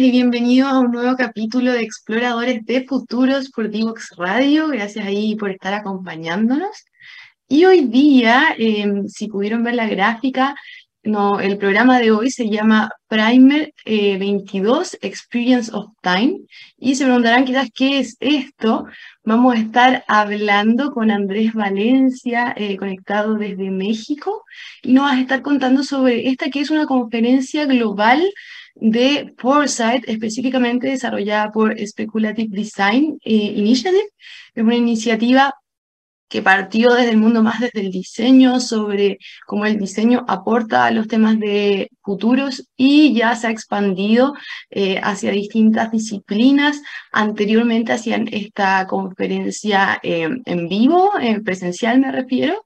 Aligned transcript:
Y 0.00 0.10
bienvenidos 0.10 0.72
a 0.72 0.78
un 0.78 0.92
nuevo 0.92 1.14
capítulo 1.14 1.74
de 1.74 1.82
Exploradores 1.82 2.64
de 2.64 2.86
Futuros 2.86 3.50
por 3.50 3.68
Divox 3.68 4.16
Radio. 4.16 4.68
Gracias 4.68 5.04
ahí 5.04 5.36
por 5.36 5.50
estar 5.50 5.74
acompañándonos. 5.74 6.86
Y 7.46 7.66
hoy 7.66 7.82
día, 7.82 8.54
em, 8.56 9.06
si 9.08 9.28
pudieron 9.28 9.62
ver 9.62 9.74
la 9.74 9.86
gráfica, 9.86 10.54
no, 11.02 11.38
el 11.38 11.58
programa 11.58 11.98
de 11.98 12.12
hoy 12.12 12.30
se 12.30 12.48
llama 12.48 12.88
Primer 13.08 13.74
22 13.84 14.94
eh, 14.94 14.98
Experience 15.02 15.70
of 15.74 15.90
Time 16.02 16.38
y 16.78 16.94
se 16.94 17.04
preguntarán 17.04 17.44
quizás 17.44 17.68
qué 17.74 17.98
es 17.98 18.16
esto. 18.20 18.86
Vamos 19.22 19.54
a 19.54 19.58
estar 19.58 20.04
hablando 20.08 20.92
con 20.92 21.10
Andrés 21.10 21.52
Valencia, 21.52 22.54
eh, 22.56 22.78
conectado 22.78 23.34
desde 23.34 23.70
México, 23.70 24.44
y 24.82 24.94
nos 24.94 25.04
va 25.04 25.12
a 25.12 25.20
estar 25.20 25.42
contando 25.42 25.82
sobre 25.82 26.30
esta 26.30 26.48
que 26.48 26.60
es 26.60 26.70
una 26.70 26.86
conferencia 26.86 27.66
global 27.66 28.22
de 28.80 29.34
Foresight, 29.38 30.08
específicamente 30.08 30.88
desarrollada 30.88 31.50
por 31.52 31.76
Speculative 31.78 32.48
Design 32.50 33.18
eh, 33.24 33.34
Initiative. 33.34 34.08
Es 34.54 34.64
una 34.64 34.76
iniciativa 34.76 35.54
que 36.28 36.42
partió 36.42 36.94
desde 36.94 37.10
el 37.10 37.16
mundo 37.16 37.42
más 37.42 37.60
desde 37.60 37.80
el 37.80 37.90
diseño, 37.90 38.60
sobre 38.60 39.18
cómo 39.46 39.66
el 39.66 39.78
diseño 39.78 40.24
aporta 40.28 40.86
a 40.86 40.92
los 40.92 41.08
temas 41.08 41.38
de 41.40 41.90
futuros 42.02 42.68
y 42.76 43.12
ya 43.14 43.34
se 43.34 43.48
ha 43.48 43.50
expandido 43.50 44.34
eh, 44.70 45.00
hacia 45.02 45.32
distintas 45.32 45.90
disciplinas. 45.90 46.80
Anteriormente 47.10 47.92
hacían 47.92 48.28
esta 48.30 48.86
conferencia 48.86 49.98
eh, 50.04 50.28
en 50.44 50.68
vivo, 50.68 51.10
presencial 51.44 51.98
me 51.98 52.12
refiero, 52.12 52.64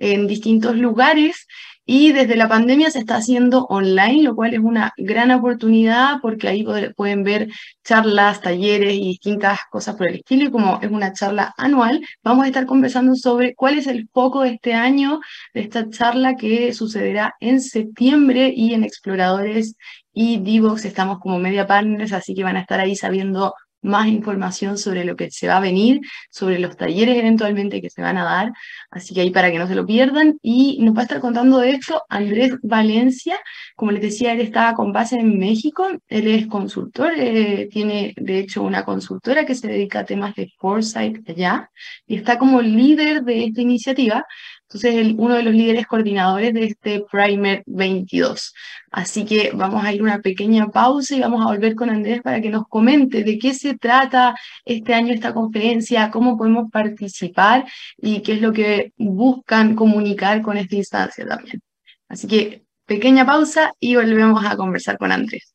en 0.00 0.26
distintos 0.26 0.76
lugares 0.76 1.46
y 1.86 2.12
desde 2.12 2.36
la 2.36 2.48
pandemia 2.48 2.90
se 2.90 3.00
está 3.00 3.16
haciendo 3.16 3.66
online, 3.66 4.22
lo 4.22 4.34
cual 4.34 4.54
es 4.54 4.60
una 4.60 4.92
gran 4.96 5.30
oportunidad 5.30 6.18
porque 6.22 6.48
ahí 6.48 6.64
pueden 6.96 7.24
ver 7.24 7.48
charlas, 7.84 8.40
talleres 8.40 8.94
y 8.94 9.08
distintas 9.08 9.60
cosas 9.70 9.96
por 9.96 10.08
el 10.08 10.16
estilo. 10.16 10.44
Y 10.46 10.50
como 10.50 10.78
es 10.80 10.90
una 10.90 11.12
charla 11.12 11.52
anual, 11.58 12.00
vamos 12.22 12.44
a 12.44 12.48
estar 12.48 12.66
conversando 12.66 13.14
sobre 13.16 13.54
cuál 13.54 13.78
es 13.78 13.86
el 13.86 14.08
foco 14.12 14.42
de 14.42 14.50
este 14.50 14.74
año 14.74 15.20
de 15.52 15.60
esta 15.62 15.88
charla 15.90 16.36
que 16.36 16.72
sucederá 16.72 17.34
en 17.40 17.60
septiembre 17.60 18.52
y 18.54 18.74
en 18.74 18.84
Exploradores 18.84 19.76
y 20.12 20.38
Divox 20.38 20.84
estamos 20.84 21.18
como 21.18 21.38
media 21.38 21.66
partners, 21.66 22.12
así 22.12 22.34
que 22.34 22.44
van 22.44 22.56
a 22.56 22.60
estar 22.60 22.80
ahí 22.80 22.94
sabiendo 22.96 23.52
más 23.84 24.08
información 24.08 24.78
sobre 24.78 25.04
lo 25.04 25.14
que 25.14 25.30
se 25.30 25.46
va 25.46 25.58
a 25.58 25.60
venir, 25.60 26.00
sobre 26.30 26.58
los 26.58 26.76
talleres 26.76 27.16
eventualmente 27.16 27.80
que 27.80 27.90
se 27.90 28.02
van 28.02 28.16
a 28.16 28.24
dar, 28.24 28.52
así 28.90 29.14
que 29.14 29.20
ahí 29.20 29.30
para 29.30 29.52
que 29.52 29.58
no 29.58 29.66
se 29.66 29.74
lo 29.74 29.86
pierdan. 29.86 30.38
Y 30.42 30.78
nos 30.82 30.96
va 30.96 31.00
a 31.00 31.02
estar 31.02 31.20
contando 31.20 31.58
de 31.58 31.72
esto 31.72 32.02
Andrés 32.08 32.54
Valencia, 32.62 33.38
como 33.76 33.92
les 33.92 34.02
decía, 34.02 34.32
él 34.32 34.40
estaba 34.40 34.74
con 34.74 34.92
base 34.92 35.16
en 35.16 35.38
México, 35.38 35.88
él 36.08 36.26
es 36.28 36.46
consultor, 36.46 37.12
eh, 37.16 37.68
tiene 37.70 38.14
de 38.16 38.38
hecho 38.38 38.62
una 38.62 38.84
consultora 38.84 39.44
que 39.44 39.54
se 39.54 39.68
dedica 39.68 40.00
a 40.00 40.04
temas 40.04 40.34
de 40.34 40.50
foresight 40.58 41.28
allá, 41.28 41.70
y 42.06 42.16
está 42.16 42.38
como 42.38 42.62
líder 42.62 43.22
de 43.22 43.44
esta 43.44 43.60
iniciativa, 43.60 44.24
entonces, 44.68 45.14
uno 45.18 45.34
de 45.34 45.42
los 45.42 45.54
líderes 45.54 45.86
coordinadores 45.86 46.52
de 46.54 46.64
este 46.64 47.04
Primer 47.10 47.62
22. 47.66 48.54
Así 48.90 49.24
que 49.24 49.52
vamos 49.54 49.84
a 49.84 49.92
ir 49.92 50.02
una 50.02 50.20
pequeña 50.20 50.68
pausa 50.68 51.14
y 51.14 51.20
vamos 51.20 51.42
a 51.42 51.48
volver 51.48 51.74
con 51.74 51.90
Andrés 51.90 52.22
para 52.22 52.40
que 52.40 52.50
nos 52.50 52.66
comente 52.66 53.22
de 53.22 53.38
qué 53.38 53.54
se 53.54 53.76
trata 53.76 54.34
este 54.64 54.94
año 54.94 55.12
esta 55.12 55.34
conferencia, 55.34 56.10
cómo 56.10 56.36
podemos 56.36 56.70
participar 56.70 57.66
y 57.98 58.20
qué 58.22 58.32
es 58.34 58.40
lo 58.40 58.52
que 58.52 58.92
buscan 58.96 59.76
comunicar 59.76 60.42
con 60.42 60.56
esta 60.56 60.76
instancia 60.76 61.26
también. 61.26 61.60
Así 62.08 62.26
que 62.26 62.64
pequeña 62.86 63.24
pausa 63.26 63.72
y 63.78 63.96
volvemos 63.96 64.44
a 64.44 64.56
conversar 64.56 64.98
con 64.98 65.12
Andrés. 65.12 65.54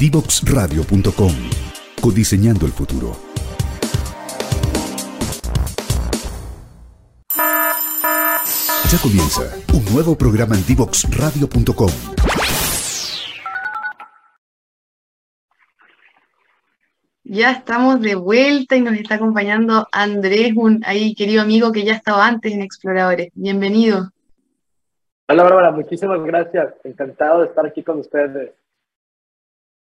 Divoxradio.com. 0.00 1.32
Codiseñando 2.00 2.64
el 2.64 2.72
futuro. 2.72 3.12
Ya 8.90 8.98
comienza 9.02 9.42
un 9.74 9.84
nuevo 9.92 10.16
programa 10.16 10.54
en 10.54 10.64
Divoxradio.com. 10.64 11.90
Ya 17.24 17.50
estamos 17.50 18.00
de 18.00 18.14
vuelta 18.14 18.76
y 18.76 18.80
nos 18.80 18.94
está 18.94 19.16
acompañando 19.16 19.86
Andrés, 19.92 20.54
un 20.56 20.80
ahí 20.86 21.14
querido 21.14 21.42
amigo 21.42 21.72
que 21.72 21.84
ya 21.84 21.92
estaba 21.92 22.26
antes 22.26 22.54
en 22.54 22.62
Exploradores. 22.62 23.28
Bienvenido. 23.34 24.08
Hola 25.28 25.42
Bárbara, 25.42 25.70
muchísimas 25.72 26.24
gracias. 26.24 26.72
Encantado 26.84 27.42
de 27.42 27.48
estar 27.48 27.66
aquí 27.66 27.82
con 27.82 27.98
ustedes. 27.98 28.52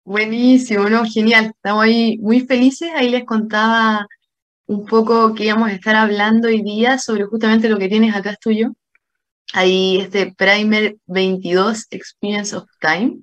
Buenísimo, 0.07 0.89
¿no? 0.89 1.03
Genial. 1.05 1.47
Estamos 1.47 1.83
ahí 1.83 2.17
muy 2.19 2.39
felices. 2.39 2.89
Ahí 2.95 3.09
les 3.09 3.25
contaba 3.25 4.07
un 4.67 4.85
poco 4.85 5.35
que 5.35 5.45
íbamos 5.45 5.69
a 5.69 5.73
estar 5.73 5.95
hablando 5.97 6.47
hoy 6.47 6.61
día 6.63 6.97
sobre 6.97 7.25
justamente 7.25 7.67
lo 7.67 7.77
que 7.77 7.89
tienes 7.89 8.15
acá 8.15 8.31
es 8.31 8.39
tuyo. 8.39 8.73
ahí 9.53 9.99
este 9.99 10.33
Primer 10.37 10.97
22 11.07 11.87
Experience 11.91 12.55
of 12.55 12.65
Time. 12.81 13.19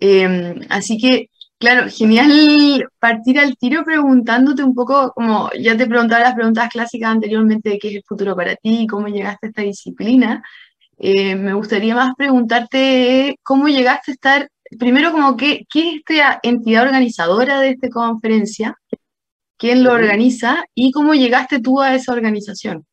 Em, 0.00 0.60
así 0.70 0.98
que, 0.98 1.28
claro, 1.58 1.88
genial 1.90 2.88
partir 2.98 3.38
al 3.38 3.56
tiro 3.56 3.84
preguntándote 3.84 4.64
un 4.64 4.74
poco, 4.74 5.12
como 5.14 5.50
ya 5.60 5.76
te 5.76 5.86
preguntaba 5.86 6.22
las 6.24 6.34
preguntas 6.34 6.70
clásicas 6.70 7.10
anteriormente 7.12 7.70
de 7.70 7.78
qué 7.78 7.88
es 7.90 7.96
el 7.96 8.04
futuro 8.06 8.36
para 8.36 8.56
ti, 8.56 8.86
cómo 8.88 9.08
llegaste 9.08 9.46
a 9.46 9.50
esta 9.50 9.62
disciplina. 9.62 10.42
Eh, 10.98 11.36
me 11.36 11.54
gustaría 11.54 11.94
más 11.94 12.14
preguntarte 12.16 13.38
cómo 13.42 13.68
llegaste 13.68 14.12
a 14.12 14.14
estar, 14.14 14.50
primero 14.78 15.12
como 15.12 15.36
qué, 15.36 15.66
qué 15.70 15.88
es 15.88 15.94
esta 15.96 16.40
entidad 16.42 16.84
organizadora 16.84 17.60
de 17.60 17.70
esta 17.70 17.88
conferencia, 17.88 18.76
quién 19.56 19.84
lo 19.84 19.92
organiza 19.92 20.64
y 20.74 20.92
cómo 20.92 21.14
llegaste 21.14 21.60
tú 21.60 21.80
a 21.80 21.94
esa 21.94 22.12
organización. 22.12 22.86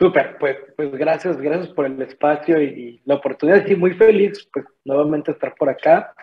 Súper, 0.00 0.36
pues, 0.38 0.56
pues 0.76 0.92
gracias, 0.92 1.36
gracias 1.38 1.68
por 1.74 1.86
el 1.86 2.00
espacio 2.02 2.62
y, 2.62 3.00
la 3.04 3.16
oportunidad. 3.16 3.66
Sí, 3.66 3.74
muy 3.74 3.94
feliz, 3.94 4.48
pues 4.52 4.64
nuevamente 4.84 5.32
estar 5.32 5.54
por 5.56 5.68
acá. 5.68 6.14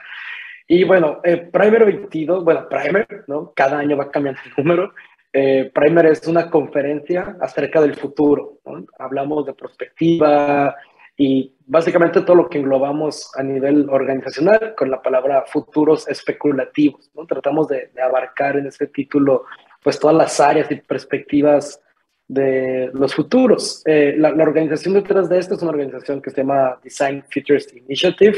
Y 0.68 0.86
bueno, 0.86 1.20
eh, 1.24 1.38
Primer 1.38 1.86
22, 1.86 2.44
bueno, 2.44 2.68
Primer, 2.70 3.26
¿no? 3.28 3.52
Cada 3.54 3.80
año 3.80 3.98
va 3.98 4.10
cambiando 4.10 4.40
el 4.46 4.54
número. 4.64 4.94
Eh, 5.34 5.70
Primer 5.74 6.06
es 6.06 6.26
una 6.28 6.50
conferencia 6.50 7.36
acerca 7.42 7.82
del 7.82 7.96
futuro. 7.96 8.60
¿no? 8.66 8.86
Hablamos 8.98 9.46
de 9.46 9.54
perspectiva 9.54 10.74
y 11.18 11.56
básicamente 11.66 12.22
todo 12.22 12.36
lo 12.36 12.50
que 12.50 12.60
englobamos 12.60 13.32
a 13.36 13.44
nivel 13.44 13.90
organizacional 13.90 14.74
con 14.76 14.92
la 14.92 15.02
palabra 15.02 15.46
futuros 15.48 16.08
especulativos. 16.08 17.10
¿no? 17.14 17.26
Tratamos 17.26 17.68
de, 17.70 17.90
de 17.94 18.02
abarcar 18.02 18.58
en 18.58 18.68
este 18.68 18.88
título 18.88 19.46
pues 19.82 20.00
todas 20.00 20.16
las 20.16 20.40
áreas 20.40 20.70
y 20.72 20.76
perspectivas 20.76 21.80
de 22.28 22.90
los 22.94 23.14
futuros. 23.14 23.84
Eh, 23.86 24.16
la, 24.18 24.30
organización 24.30 24.96
detrás 24.96 25.30
de 25.30 25.38
esto 25.38 25.56
es 25.56 25.62
una 25.62 25.72
organización 25.72 26.22
que 26.22 26.32
se 26.32 26.38
llama 26.38 26.80
Design 26.84 27.24
Futures 27.32 27.72
Initiative 27.76 28.38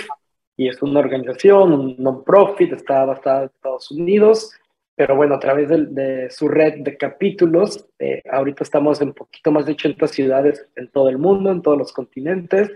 y 0.57 0.67
es 0.67 0.81
una 0.81 0.99
organización, 0.99 1.71
un 1.71 1.95
non-profit, 1.97 2.73
está 2.73 3.05
basada 3.05 3.43
en 3.43 3.45
Estados 3.45 3.91
Unidos, 3.91 4.51
pero 4.97 5.15
bueno, 5.15 5.35
a 5.35 5.39
través 5.39 5.69
de, 5.69 6.27
su 6.31 6.47
red 6.47 6.79
de 6.79 6.97
capítulos, 6.97 7.87
eh, 7.99 8.23
ahorita 8.31 8.63
estamos 8.63 8.99
en 8.99 9.13
poquito 9.13 9.51
más 9.51 9.67
de 9.67 9.73
80 9.73 10.07
ciudades 10.07 10.65
en 10.75 10.87
todo 10.87 11.09
el 11.09 11.19
mundo, 11.19 11.51
en 11.51 11.61
todos 11.61 11.77
los 11.77 11.93
continentes. 11.93 12.71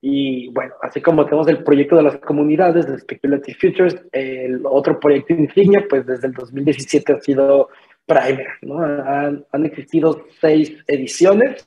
Y 0.00 0.48
bueno, 0.54 0.72
así 0.80 1.02
como 1.02 1.26
tenemos 1.26 1.48
el 1.48 1.62
proyecto 1.62 1.96
de 1.96 2.04
las 2.04 2.16
comunidades 2.16 2.86
de 2.86 2.98
Speculative 2.98 3.58
Futures, 3.60 4.02
el 4.10 4.62
otro 4.64 4.98
proyecto 4.98 5.34
insignia, 5.34 5.84
pues 5.86 6.06
desde 6.06 6.28
el 6.28 6.32
2017 6.32 7.12
ha 7.12 7.20
sido 7.20 7.68
primer, 8.06 8.48
¿no? 8.62 8.78
Han, 8.82 9.44
han 9.52 9.66
existido 9.66 10.24
seis 10.40 10.74
ediciones, 10.86 11.66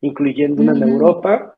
incluyendo 0.00 0.62
una 0.62 0.72
en 0.72 0.88
Europa, 0.88 1.54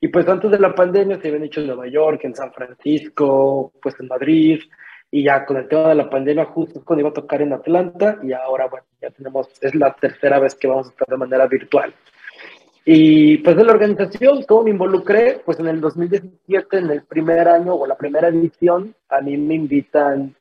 y 0.00 0.08
pues 0.08 0.26
antes 0.26 0.50
de 0.50 0.58
la 0.58 0.74
pandemia 0.74 1.20
se 1.20 1.28
habían 1.28 1.44
hecho 1.44 1.60
en 1.60 1.68
Nueva 1.68 1.86
York, 1.86 2.20
en 2.24 2.34
San 2.34 2.52
Francisco, 2.52 3.72
pues 3.80 3.94
en 4.00 4.08
Madrid, 4.08 4.60
y 5.10 5.24
ya 5.24 5.44
con 5.46 5.56
el 5.56 5.68
tema 5.68 5.88
de 5.88 5.94
la 5.94 6.10
pandemia 6.10 6.44
justo 6.46 6.82
cuando 6.84 7.00
iba 7.00 7.10
a 7.10 7.14
tocar 7.14 7.40
en 7.42 7.52
Atlanta, 7.52 8.18
y 8.22 8.32
ahora, 8.32 8.66
bueno, 8.66 8.86
ya 9.00 9.10
tenemos, 9.10 9.48
es 9.60 9.74
la 9.74 9.94
tercera 9.94 10.38
vez 10.38 10.54
que 10.54 10.68
vamos 10.68 10.88
a 10.88 10.90
estar 10.90 11.08
de 11.08 11.16
manera 11.16 11.46
virtual. 11.46 11.94
Y 12.90 13.38
pues 13.38 13.54
de 13.54 13.64
la 13.64 13.72
organización, 13.72 14.44
¿cómo 14.44 14.64
me 14.64 14.70
involucré? 14.70 15.42
Pues 15.44 15.60
en 15.60 15.68
el 15.68 15.78
2017, 15.78 16.78
en 16.78 16.90
el 16.90 17.02
primer 17.02 17.46
año 17.46 17.74
o 17.74 17.86
la 17.86 17.98
primera 17.98 18.28
edición, 18.28 18.94
a 19.10 19.20
mí 19.20 19.36
me 19.36 19.56
invitan 19.56 20.34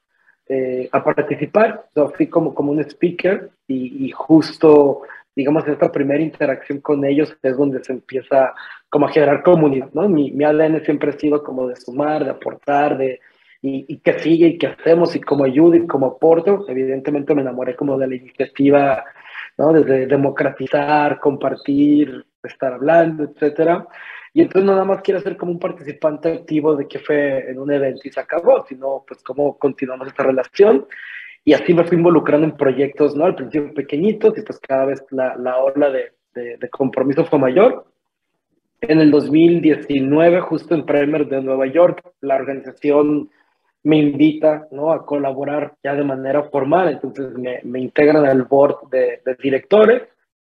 eh, 0.48 0.88
a 0.94 1.04
participar. 1.04 1.88
Yo 1.94 2.10
fui 2.10 2.28
como, 2.28 2.56
como 2.56 2.72
un 2.72 2.80
speaker 2.80 3.50
y, 3.68 4.10
justo, 4.12 5.02
digamos, 5.36 5.68
esta 5.68 5.92
primera 5.92 6.24
interacción 6.24 6.80
con 6.80 7.04
ellos 7.04 7.36
es 7.44 7.58
donde 7.58 7.84
se 7.84 7.92
empieza 7.92 8.54
como 8.90 9.08
a 9.08 9.12
generar 9.12 9.44
comunidad, 9.44 9.90
¿no? 9.92 10.08
Mi, 10.08 10.32
mi 10.32 10.46
ADN 10.46 10.86
siempre 10.86 11.10
ha 11.10 11.20
sido 11.20 11.44
como 11.44 11.68
de 11.68 11.76
sumar, 11.76 12.24
de 12.24 12.30
aportar, 12.30 12.98
de 12.98 13.20
y, 13.68 13.86
y 13.88 13.98
qué 14.00 14.20
sigue 14.20 14.48
y 14.48 14.58
qué 14.58 14.68
hacemos 14.68 15.16
y 15.16 15.22
cómo 15.22 15.44
ayudo 15.44 15.76
y 15.76 15.88
cómo 15.88 16.08
aporto. 16.08 16.66
Evidentemente 16.68 17.36
me 17.36 17.42
enamoré 17.42 17.76
como 17.76 17.98
de 17.98 18.08
la 18.08 18.16
iniciativa, 18.16 19.04
¿no? 19.58 19.74
Desde 19.74 20.06
democratizar, 20.06 21.20
compartir, 21.20 22.26
estar 22.44 22.74
hablando, 22.74 23.24
etcétera. 23.24 23.88
Y 24.34 24.42
entonces 24.42 24.66
no 24.66 24.74
nada 24.74 24.86
más 24.86 25.02
quiero 25.02 25.20
ser 25.20 25.36
como 25.36 25.52
un 25.52 25.60
participante 25.60 26.32
activo 26.32 26.76
de 26.76 26.88
que 26.88 27.00
fue 27.00 27.50
en 27.50 27.60
un 27.60 27.72
evento 27.72 28.02
y 28.04 28.12
se 28.12 28.20
acabó, 28.20 28.66
sino 28.68 29.04
pues 29.08 29.24
cómo 29.24 29.58
continuamos 29.58 30.08
esta 30.08 30.24
relación. 30.24 30.86
Y 31.44 31.54
así 31.54 31.74
me 31.74 31.86
fui 31.86 31.98
involucrando 31.98 32.46
en 32.46 32.58
proyectos, 32.58 33.16
¿no? 33.16 33.26
Al 33.26 33.36
principio 33.36 33.74
pequeñitos 33.74 34.38
y 34.38 34.42
pues 34.42 34.60
cada 34.60 34.86
vez 34.86 35.04
la, 35.12 35.36
la 35.38 35.58
ola 35.58 35.90
de, 35.90 36.12
de, 36.36 36.70
compromiso 36.70 37.26
fue 37.26 37.40
mayor. 37.40 37.86
En 38.82 39.00
el 39.00 39.10
2019, 39.10 40.42
justo 40.42 40.76
en 40.76 40.86
Primer 40.86 41.28
de 41.28 41.42
Nueva 41.42 41.66
York, 41.66 42.04
la 42.22 42.36
organización 42.36 43.30
me 43.88 44.00
invita 44.00 44.68
¿no? 44.72 44.92
a 44.92 45.06
colaborar 45.06 45.76
ya 45.82 45.96
de 45.96 46.04
manera 46.04 46.44
formal, 46.44 46.90
entonces 46.90 47.34
me, 47.38 47.62
me 47.64 47.80
integran 47.80 48.26
al 48.26 48.44
board 48.44 48.90
de, 48.92 49.22
directores 49.42 50.04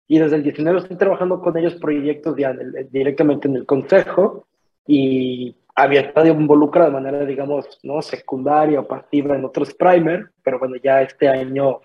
y 0.09 0.19
desde 0.19 0.35
el 0.35 0.43
19 0.43 0.81
estoy 0.81 0.97
trabajando 0.97 1.41
con 1.41 1.57
ellos 1.57 1.77
proyectos 1.77 2.37
ya 2.37 2.53
directamente 2.91 3.47
en 3.47 3.55
el 3.55 3.67
consejo 3.67 4.47
y 4.85 5.55
había 5.77 6.01
estado 6.01 6.27
involucrado 6.27 6.89
de 6.89 6.95
manera, 6.95 7.25
digamos, 7.25 7.79
¿no? 7.85 8.03
secundaria 8.03 8.81
o 8.81 8.89
pasiva 8.89 9.37
en 9.37 9.45
otros 9.45 9.75
primer, 9.75 10.31
pero 10.43 10.59
bueno, 10.59 10.75
ya 10.83 11.01
este 11.01 11.29
año 11.29 11.83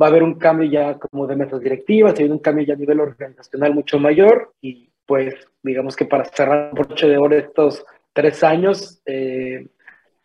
va 0.00 0.06
a 0.06 0.08
haber 0.08 0.22
un 0.22 0.36
cambio 0.36 0.70
ya 0.70 0.98
como 0.98 1.26
de 1.26 1.36
mesas 1.36 1.60
directivas, 1.60 2.18
hay 2.18 2.30
un 2.30 2.38
cambio 2.38 2.64
ya 2.64 2.72
a 2.72 2.78
nivel 2.78 3.00
organizacional 3.00 3.74
mucho 3.74 3.98
mayor 3.98 4.54
y 4.62 4.88
pues 5.04 5.34
digamos 5.62 5.96
que 5.96 6.06
para 6.06 6.24
cerrar 6.24 6.70
por 6.70 6.86
broche 6.88 7.08
de 7.08 7.18
oro 7.18 7.36
estos 7.36 7.84
tres 8.14 8.42
años, 8.42 9.02
eh, 9.04 9.66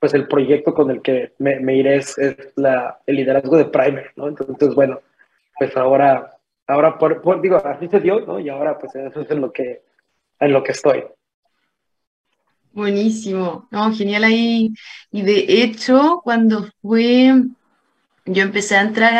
pues 0.03 0.13
el 0.15 0.27
proyecto 0.27 0.73
con 0.73 0.91
el 0.91 1.01
que 1.01 1.31
me, 1.39 1.77
iré 1.77 1.95
es, 1.95 2.17
la, 2.57 2.99
el 3.05 3.15
liderazgo 3.15 3.55
de 3.55 3.63
Primer. 3.63 4.11
Entonces, 4.17 4.75
bueno, 4.75 4.99
pues 5.57 5.77
ahora 5.77 6.29
ahora 6.67 6.97
por, 6.97 7.41
digo, 7.41 7.55
así 7.55 7.87
se 7.87 8.01
dio, 8.01 8.19
¿no? 8.19 8.37
Y 8.37 8.49
ahora 8.49 8.77
pues 8.77 8.93
eso 8.95 9.21
es 9.21 9.31
en 9.31 9.39
lo 9.39 9.53
que, 9.53 9.81
en 10.41 10.51
lo 10.51 10.61
que 10.61 10.73
estoy. 10.73 11.05
Buenísimo, 12.73 13.65
no, 13.71 13.93
genial 13.93 14.25
ahí. 14.25 14.73
Y 15.09 15.21
de 15.21 15.45
hecho, 15.63 16.19
cuando 16.21 16.67
fue, 16.81 17.31
yo 18.25 18.43
empecé 18.43 18.75
a 18.75 18.81
entrar 18.81 19.13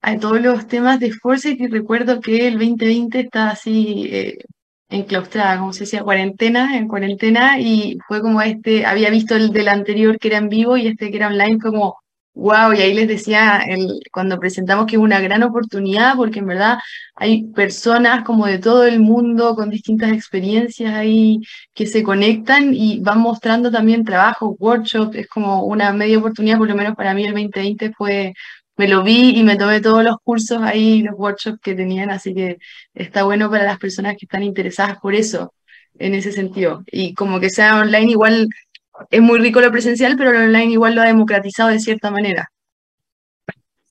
a, 0.00 0.18
todos 0.20 0.40
los 0.40 0.68
temas 0.68 1.00
de 1.00 1.10
Foresight 1.10 1.60
y 1.60 1.66
recuerdo 1.66 2.20
que 2.20 2.46
el 2.46 2.54
2020 2.54 3.18
estaba 3.18 3.50
así 3.50 4.08
eh, 4.12 4.44
enclaustrada, 4.92 5.58
como 5.58 5.72
se 5.72 5.80
decía, 5.80 6.02
cuarentena, 6.02 6.76
en 6.76 6.88
cuarentena, 6.88 7.58
y 7.60 7.98
fue 8.08 8.20
como 8.20 8.42
este, 8.42 8.86
había 8.86 9.10
visto 9.10 9.34
el 9.36 9.52
del 9.52 9.68
anterior 9.68 10.18
que 10.18 10.28
era 10.28 10.38
en 10.38 10.48
vivo 10.48 10.76
y 10.76 10.86
este 10.88 11.10
que 11.10 11.16
era 11.16 11.28
online, 11.28 11.58
fue 11.60 11.70
como, 11.72 11.96
Wow, 12.34 12.72
y 12.72 12.80
ahí 12.80 12.94
les 12.94 13.08
decía 13.08 13.58
el, 13.68 14.00
cuando 14.10 14.38
presentamos 14.40 14.86
que 14.86 14.96
es 14.96 15.02
una 15.02 15.20
gran 15.20 15.42
oportunidad 15.42 16.16
porque 16.16 16.38
en 16.38 16.46
verdad 16.46 16.78
hay 17.14 17.44
personas 17.48 18.24
como 18.24 18.46
de 18.46 18.58
todo 18.58 18.84
el 18.86 19.00
mundo 19.00 19.54
con 19.54 19.68
distintas 19.68 20.12
experiencias 20.12 20.94
ahí 20.94 21.40
que 21.74 21.86
se 21.86 22.02
conectan 22.02 22.72
y 22.74 23.00
van 23.00 23.18
mostrando 23.20 23.70
también 23.70 24.02
trabajos, 24.04 24.56
workshops, 24.58 25.16
es 25.16 25.28
como 25.28 25.64
una 25.64 25.92
media 25.92 26.18
oportunidad, 26.18 26.56
por 26.56 26.68
lo 26.68 26.74
menos 26.74 26.96
para 26.96 27.12
mí 27.12 27.24
el 27.26 27.32
2020 27.32 27.92
fue, 27.92 28.32
me 28.76 28.88
lo 28.88 29.02
vi 29.02 29.38
y 29.38 29.42
me 29.42 29.56
tomé 29.56 29.80
todos 29.80 30.02
los 30.02 30.16
cursos 30.22 30.60
ahí, 30.62 31.02
los 31.02 31.14
workshops 31.16 31.60
que 31.60 31.74
tenían, 31.74 32.10
así 32.10 32.34
que 32.34 32.58
está 32.94 33.24
bueno 33.24 33.50
para 33.50 33.64
las 33.64 33.78
personas 33.78 34.16
que 34.16 34.26
están 34.26 34.42
interesadas 34.42 34.98
por 34.98 35.14
eso, 35.14 35.54
en 35.98 36.14
ese 36.14 36.32
sentido. 36.32 36.82
Y 36.86 37.14
como 37.14 37.40
que 37.40 37.50
sea 37.50 37.80
online 37.80 38.10
igual 38.10 38.48
es 39.10 39.20
muy 39.20 39.38
rico 39.38 39.60
lo 39.60 39.70
presencial, 39.70 40.16
pero 40.16 40.32
lo 40.32 40.40
online 40.40 40.72
igual 40.72 40.94
lo 40.94 41.02
ha 41.02 41.06
democratizado 41.06 41.70
de 41.70 41.80
cierta 41.80 42.10
manera. 42.10 42.50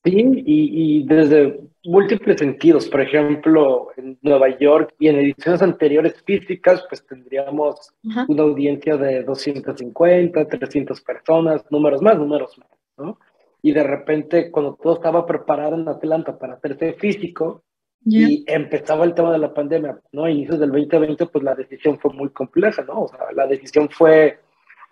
Sí, 0.04 0.42
y, 0.46 1.04
desde 1.06 1.60
múltiples 1.84 2.38
sentidos. 2.38 2.88
Por 2.88 3.00
ejemplo, 3.00 3.88
en 3.96 4.18
Nueva 4.22 4.56
York 4.58 4.94
y 4.98 5.08
en 5.08 5.16
ediciones 5.16 5.62
anteriores 5.62 6.20
físicas, 6.24 6.84
pues 6.88 7.06
tendríamos 7.06 7.92
una 8.28 8.42
audiencia 8.42 8.96
de 8.96 9.22
250, 9.22 10.48
300 10.48 11.00
personas, 11.02 11.64
números 11.70 12.02
más, 12.02 12.18
números 12.18 12.58
más, 12.58 12.68
¿no? 12.96 13.18
Y 13.62 13.72
de 13.72 13.84
repente, 13.84 14.50
cuando 14.50 14.74
todo 14.74 14.94
estaba 14.94 15.24
preparado 15.24 15.76
en 15.76 15.88
Atlanta 15.88 16.36
para 16.36 16.54
hacerse 16.54 16.94
físico, 16.94 17.62
y 18.04 18.44
empezaba 18.52 19.04
el 19.04 19.14
tema 19.14 19.30
de 19.30 19.38
la 19.38 19.54
pandemia, 19.54 19.96
¿no? 20.10 20.24
A 20.24 20.30
inicios 20.30 20.58
del 20.58 20.72
2020, 20.72 21.26
pues 21.26 21.44
la 21.44 21.54
decisión 21.54 22.00
fue 22.00 22.12
muy 22.12 22.30
compleja, 22.30 22.82
¿no? 22.82 23.02
O 23.02 23.08
sea, 23.08 23.30
la 23.32 23.46
decisión 23.46 23.88
fue 23.88 24.40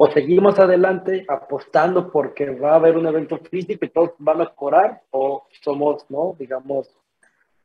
o 0.03 0.11
seguimos 0.11 0.59
adelante 0.59 1.27
apostando 1.29 2.11
porque 2.11 2.49
va 2.49 2.73
a 2.73 2.77
haber 2.77 2.97
un 2.97 3.07
evento 3.07 3.37
físico 3.51 3.85
y 3.85 3.91
todos 3.91 4.13
van 4.19 4.37
a 4.37 4.45
mejorar, 4.45 5.03
o 5.11 5.47
somos, 5.61 6.07
¿no? 6.09 6.35
Digamos, 6.39 6.89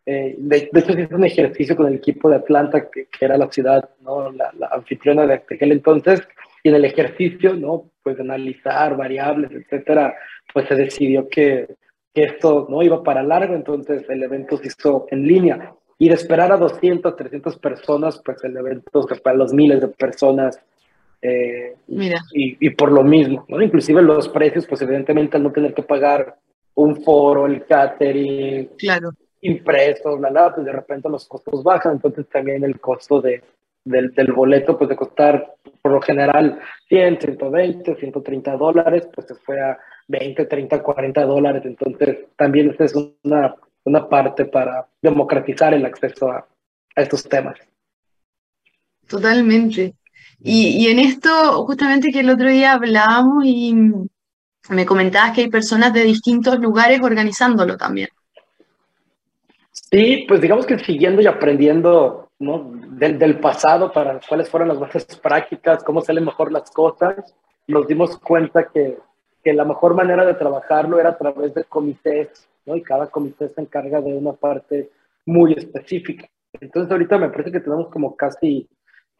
eh, 0.05 0.35
de, 0.37 0.69
hecho 0.73 0.91
es 0.91 1.11
un 1.11 1.23
ejercicio 1.23 1.77
con 1.77 1.87
el 1.87 1.95
equipo 1.95 2.29
de 2.29 2.35
Atlanta, 2.35 2.89
que, 2.89 3.07
era 3.21 3.37
la 3.37 3.49
ciudad, 3.49 3.89
¿no? 4.01 4.33
La, 4.33 4.51
anfitriona 4.69 5.25
de 5.25 5.35
aquel 5.35 5.71
entonces, 5.71 6.27
y 6.61 6.67
en 6.67 6.75
el 6.75 6.83
ejercicio, 6.83 7.53
¿no? 7.53 7.89
Pues 8.03 8.19
analizar 8.19 8.97
variables, 8.97 9.51
etcétera, 9.51 10.13
pues 10.53 10.67
se 10.67 10.75
decidió 10.75 11.27
que, 11.27 11.75
que 12.13 12.23
esto 12.23 12.67
no 12.69 12.81
iba 12.81 13.03
para 13.03 13.23
largo, 13.23 13.55
entonces 13.55 14.03
el 14.09 14.23
evento 14.23 14.57
se 14.57 14.67
hizo 14.67 15.07
en 15.11 15.27
línea. 15.27 15.73
y 15.97 16.09
de 16.09 16.15
esperar 16.15 16.51
a 16.51 16.57
200, 16.57 17.15
300 17.15 17.57
personas, 17.57 18.21
pues 18.23 18.43
el 18.43 18.57
evento 18.57 19.03
se 19.03 19.15
para 19.15 19.37
los 19.37 19.53
miles 19.53 19.79
de 19.81 19.87
personas. 19.87 20.59
Eh, 21.21 21.75
Mira. 21.87 22.21
Y, 22.33 22.67
y, 22.67 22.69
por 22.71 22.91
lo 22.91 23.03
mismo, 23.03 23.45
¿no? 23.47 23.61
Inclusive 23.61 24.01
los 24.01 24.27
precios, 24.29 24.65
pues 24.67 24.81
evidentemente 24.81 25.37
al 25.37 25.43
no 25.43 25.51
tener 25.51 25.73
que 25.73 25.83
pagar 25.83 26.35
un 26.75 27.01
foro, 27.03 27.45
el 27.45 27.65
catering, 27.65 28.69
claro. 28.77 29.11
impresos, 29.41 30.19
la 30.19 30.29
nada, 30.29 30.53
pues 30.53 30.65
de 30.65 30.73
repente 30.73 31.09
los 31.09 31.27
costos 31.27 31.63
bajan, 31.63 31.93
entonces 31.93 32.27
también 32.27 32.63
el 32.63 32.79
costo 32.79 33.21
de, 33.21 33.41
del, 33.83 34.13
del, 34.13 34.33
boleto, 34.33 34.77
pues 34.77 34.89
de 34.89 34.95
costar 34.95 35.53
por 35.81 35.93
lo 35.93 36.01
general 36.01 36.59
100, 36.89 37.21
120, 37.21 37.95
130 37.95 38.57
dólares, 38.57 39.07
pues 39.13 39.27
se 39.27 39.35
fue 39.35 39.59
a 39.59 39.77
20, 40.07 40.45
30, 40.45 40.83
40 40.83 41.25
dólares, 41.25 41.63
entonces 41.65 42.25
también 42.35 42.69
esta 42.69 42.85
es 42.85 42.93
una 43.23 43.55
una 43.85 44.09
parte 44.09 44.45
para 44.45 44.87
democratizar 45.01 45.73
el 45.73 45.85
acceso 45.85 46.29
a, 46.29 46.45
estos 46.95 47.23
temas. 47.27 47.57
Totalmente. 49.07 49.93
Y, 50.39 50.87
en 50.87 50.99
esto, 50.99 51.65
justamente 51.65 52.11
que 52.11 52.21
el 52.21 52.29
otro 52.29 52.49
día 52.49 52.73
hablábamos 52.73 53.43
y 53.45 53.75
me 54.69 54.85
comentabas 54.85 55.33
que 55.33 55.41
hay 55.41 55.49
personas 55.49 55.93
de 55.93 56.03
distintos 56.03 56.57
lugares 56.59 57.01
organizándolo 57.01 57.75
también. 57.75 58.09
Sí, 59.71 60.25
pues 60.27 60.41
digamos 60.41 60.65
que 60.65 60.79
siguiendo 60.79 61.21
y 61.21 61.27
aprendiendo 61.27 62.29
¿no? 62.39 62.71
del, 62.91 63.19
del 63.19 63.39
pasado 63.39 63.91
para 63.91 64.19
cuáles 64.27 64.49
fueron 64.49 64.69
las 64.69 64.79
bases 64.79 65.05
prácticas, 65.21 65.83
cómo 65.83 66.01
salen 66.01 66.25
mejor 66.25 66.51
las 66.51 66.71
cosas, 66.71 67.35
nos 67.67 67.87
dimos 67.87 68.17
cuenta 68.19 68.69
que, 68.73 68.97
que 69.45 69.53
la 69.53 69.63
mejor 69.63 69.93
manera 69.93 70.25
de 70.25 70.33
trabajarlo 70.33 70.99
era 70.99 71.09
a 71.09 71.17
través 71.19 71.53
de 71.53 71.63
comités 71.65 72.49
y 72.65 72.81
cada 72.81 73.05
comité 73.11 73.47
se 73.47 73.61
encarga 73.61 74.01
de 74.01 74.11
una 74.11 74.33
parte 74.33 74.89
muy 75.23 75.53
específica. 75.53 76.27
Entonces 76.59 76.91
ahorita 76.91 77.19
me 77.19 77.29
parece 77.29 77.51
que 77.51 77.59
tenemos 77.59 77.89
como 77.89 78.15
casi 78.15 78.67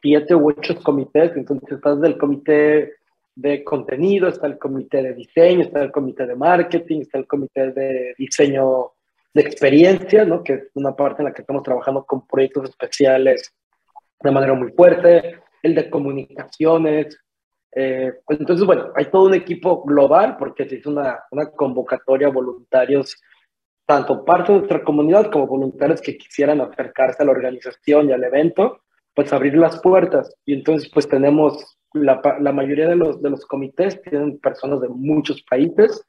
siete 0.02 0.34
u 0.34 0.48
ocho 0.48 0.74
comités, 0.82 1.30
entonces 1.36 1.70
estás 1.70 2.00
del 2.00 2.18
comité 2.18 2.94
de 3.36 3.62
contenido, 3.62 4.26
está 4.26 4.48
el 4.48 4.58
comité 4.58 5.00
de 5.00 5.14
diseño, 5.14 5.62
está 5.62 5.80
el 5.80 5.92
comité 5.92 6.26
de 6.26 6.34
marketing, 6.34 7.02
está 7.02 7.18
el 7.18 7.28
comité 7.28 7.70
de 7.70 8.14
diseño 8.18 8.94
de 9.32 9.42
experiencia, 9.42 10.24
¿no? 10.24 10.42
que 10.42 10.54
es 10.54 10.70
una 10.74 10.96
parte 10.96 11.22
en 11.22 11.26
la 11.26 11.34
que 11.34 11.42
estamos 11.42 11.62
trabajando 11.62 12.04
con 12.04 12.26
proyectos 12.26 12.70
especiales 12.70 13.54
de 14.20 14.30
manera 14.32 14.54
muy 14.54 14.72
fuerte, 14.72 15.38
el 15.62 15.76
de 15.76 15.88
comunicaciones. 15.88 17.16
Eh, 17.78 18.10
entonces, 18.28 18.64
bueno, 18.64 18.90
hay 18.94 19.04
todo 19.10 19.26
un 19.26 19.34
equipo 19.34 19.84
global 19.84 20.38
porque 20.38 20.66
se 20.66 20.76
hizo 20.76 20.88
una, 20.88 21.20
una 21.30 21.50
convocatoria 21.50 22.28
a 22.28 22.30
voluntarios 22.30 23.20
tanto 23.84 24.24
parte 24.24 24.50
de 24.50 24.58
nuestra 24.58 24.82
comunidad 24.82 25.30
como 25.30 25.46
voluntarios 25.46 26.00
que 26.00 26.16
quisieran 26.16 26.62
acercarse 26.62 27.22
a 27.22 27.26
la 27.26 27.32
organización 27.32 28.08
y 28.08 28.12
al 28.12 28.24
evento, 28.24 28.80
pues 29.14 29.30
abrir 29.30 29.54
las 29.58 29.78
puertas. 29.80 30.34
Y 30.46 30.54
entonces 30.54 30.90
pues 30.92 31.06
tenemos, 31.06 31.78
la, 31.92 32.20
la 32.40 32.52
mayoría 32.52 32.88
de 32.88 32.96
los, 32.96 33.20
de 33.20 33.28
los 33.28 33.44
comités 33.44 34.00
tienen 34.00 34.38
personas 34.38 34.80
de 34.80 34.88
muchos 34.88 35.42
países 35.42 36.02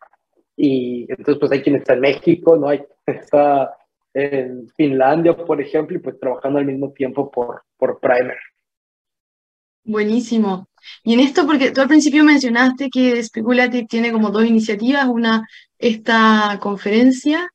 y 0.55 1.05
entonces 1.09 1.37
pues 1.37 1.51
hay 1.51 1.61
quien 1.61 1.75
está 1.75 1.95
en 1.95 1.99
México, 1.99 2.55
¿no? 2.55 2.69
Hay, 2.69 2.81
está 3.05 3.75
en 4.13 4.69
Finlandia, 4.77 5.35
por 5.35 5.61
ejemplo, 5.61 5.97
y 5.97 5.99
pues 5.99 6.17
trabajando 6.17 6.59
al 6.59 6.65
mismo 6.65 6.93
tiempo 6.93 7.29
por, 7.29 7.61
por 7.77 7.99
Primer. 7.99 8.37
Buenísimo. 9.83 10.67
Y 11.03 11.13
en 11.13 11.19
esto, 11.21 11.45
porque 11.45 11.71
tú 11.71 11.81
al 11.81 11.87
principio 11.87 12.23
mencionaste 12.23 12.89
que 12.89 13.23
Speculative 13.23 13.87
tiene 13.87 14.11
como 14.11 14.29
dos 14.29 14.45
iniciativas, 14.45 15.07
una 15.07 15.47
esta 15.79 16.57
conferencia 16.61 17.51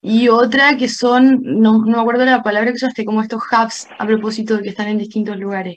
y 0.00 0.28
otra 0.28 0.76
que 0.76 0.88
son, 0.88 1.40
no, 1.42 1.78
no 1.78 1.96
me 1.96 2.00
acuerdo 2.00 2.24
la 2.24 2.42
palabra 2.42 2.70
que 2.70 2.76
usaste, 2.76 3.04
como 3.04 3.22
estos 3.22 3.42
hubs 3.50 3.88
a 3.98 4.06
propósito 4.06 4.56
de 4.56 4.62
que 4.64 4.68
están 4.70 4.88
en 4.88 4.98
distintos 4.98 5.36
lugares. 5.38 5.76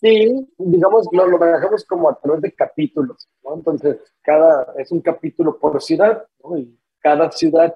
Sí, 0.00 0.46
digamos, 0.58 1.08
lo, 1.10 1.26
lo 1.26 1.38
manejamos 1.38 1.84
como 1.84 2.08
a 2.08 2.20
través 2.20 2.42
de 2.42 2.52
capítulos, 2.52 3.28
¿no? 3.42 3.54
Entonces, 3.54 3.96
cada, 4.22 4.74
es 4.78 4.92
un 4.92 5.00
capítulo 5.00 5.58
por 5.58 5.82
ciudad, 5.82 6.24
¿no? 6.44 6.58
Y 6.58 6.78
cada 7.00 7.32
ciudad 7.32 7.74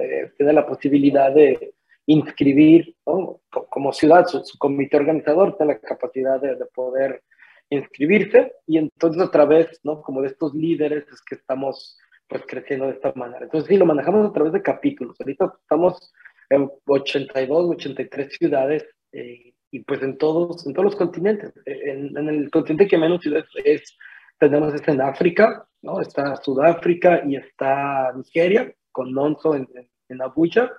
eh, 0.00 0.32
tiene 0.38 0.52
la 0.52 0.66
posibilidad 0.66 1.32
de 1.32 1.74
inscribir, 2.06 2.94
¿no? 3.04 3.40
Como 3.50 3.92
ciudad, 3.92 4.26
su, 4.26 4.56
comité 4.58 4.96
organizador 4.96 5.56
tiene 5.56 5.74
la 5.74 5.80
capacidad 5.80 6.40
de, 6.40 6.54
de, 6.54 6.66
poder 6.66 7.22
inscribirse 7.70 8.52
y 8.66 8.78
entonces 8.78 9.22
a 9.22 9.30
través, 9.30 9.80
¿no? 9.82 10.02
Como 10.02 10.22
de 10.22 10.28
estos 10.28 10.54
líderes 10.54 11.04
es 11.08 11.20
que 11.22 11.34
estamos 11.34 11.98
pues 12.28 12.42
creciendo 12.46 12.86
de 12.86 12.92
esta 12.92 13.12
manera. 13.14 13.44
Entonces 13.44 13.68
sí, 13.68 13.76
lo 13.76 13.86
manejamos 13.86 14.28
a 14.28 14.32
través 14.32 14.52
de 14.52 14.62
capítulos. 14.62 15.16
Ahorita 15.20 15.52
estamos 15.60 16.12
en 16.50 16.70
82, 16.86 17.70
83 17.70 18.32
ciudades 18.36 18.86
eh, 19.12 19.54
y 19.70 19.80
pues 19.80 20.02
en 20.02 20.16
todos, 20.18 20.66
en 20.66 20.72
todos 20.72 20.84
los 20.84 20.96
continentes. 20.96 21.52
En, 21.64 22.16
el 22.16 22.50
continente 22.50 22.88
que 22.88 22.98
menos 22.98 23.22
ciudades 23.22 23.46
es, 23.64 23.96
tenemos 24.38 24.74
es 24.74 24.86
en 24.88 25.00
África, 25.00 25.66
¿no? 25.82 26.00
Está 26.00 26.36
Sudáfrica 26.36 27.22
y 27.26 27.36
está 27.36 28.12
Nigeria, 28.16 28.72
con 28.92 29.12
Nonso 29.12 29.54
en, 29.54 29.68
en, 30.08 30.22
Abuja. 30.22 30.70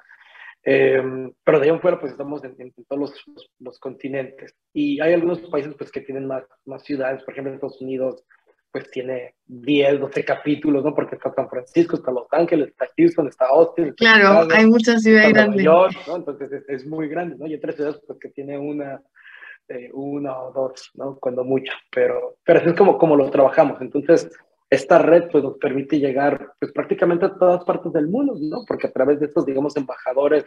Eh, 0.70 1.02
pero 1.46 1.60
de 1.60 1.64
ahí 1.64 1.70
en 1.70 1.80
fuera 1.80 1.98
pues 1.98 2.12
estamos 2.12 2.44
en, 2.44 2.74
todos 2.90 3.00
los, 3.00 3.48
los, 3.60 3.80
continentes. 3.80 4.54
Y 4.74 5.00
hay 5.00 5.14
algunos 5.14 5.40
países 5.50 5.74
pues 5.78 5.90
que 5.90 6.02
tienen 6.02 6.28
más, 6.28 6.44
más 6.66 6.84
ciudades, 6.84 7.24
por 7.24 7.34
ejemplo 7.34 7.52
en 7.52 7.56
Estados 7.56 7.82
Unidos 7.82 8.26
pues 8.70 8.92
tiene 8.92 9.34
10, 9.46 10.02
12 10.02 10.26
capítulos, 10.26 10.84
¿no? 10.84 10.94
Porque 10.94 11.16
está 11.16 11.34
San 11.34 11.50
Francisco, 11.50 11.96
está 11.96 12.12
Los 12.12 12.28
Ángeles, 12.32 12.68
está 12.68 12.86
Houston, 12.98 13.30
está 13.30 13.46
Austin. 13.46 13.94
claro, 13.94 14.46
hay 14.54 14.66
muchas 14.66 15.04
ciudades 15.04 15.32
grandes. 15.32 15.64
¿no? 15.64 15.88
Entonces 16.14 16.66
es, 16.68 16.86
muy 16.86 17.08
grande, 17.08 17.38
¿no? 17.40 17.48
Y 17.48 17.58
tres 17.60 17.76
ciudades 17.76 18.02
pues, 18.06 18.20
que 18.20 18.28
tiene 18.30 18.58
una, 18.58 19.02
eh, 19.70 19.90
una 19.94 20.38
o 20.38 20.52
dos, 20.52 20.92
¿no? 20.96 21.18
Cuando 21.18 21.46
mucho, 21.46 21.72
pero, 21.92 22.40
pero 22.44 22.60
así 22.60 22.68
es 22.68 22.76
como, 22.76 22.98
como 22.98 23.16
lo 23.16 23.32
trabajamos. 23.32 23.80
Entonces, 23.80 24.30
esta 24.70 25.00
red 25.00 25.30
pues 25.32 25.44
nos 25.44 25.58
permite 25.58 26.00
llegar 26.00 26.54
pues 26.60 26.72
prácticamente 26.72 27.26
a 27.26 27.36
todas 27.36 27.64
partes 27.64 27.94
del 27.94 28.08
mundo, 28.08 28.36
¿no? 28.40 28.64
Porque 28.68 28.88
a 28.88 28.92
través 28.92 29.20
de 29.20 29.28
estos, 29.28 29.46
digamos, 29.46 29.78
embajadores 29.78 30.46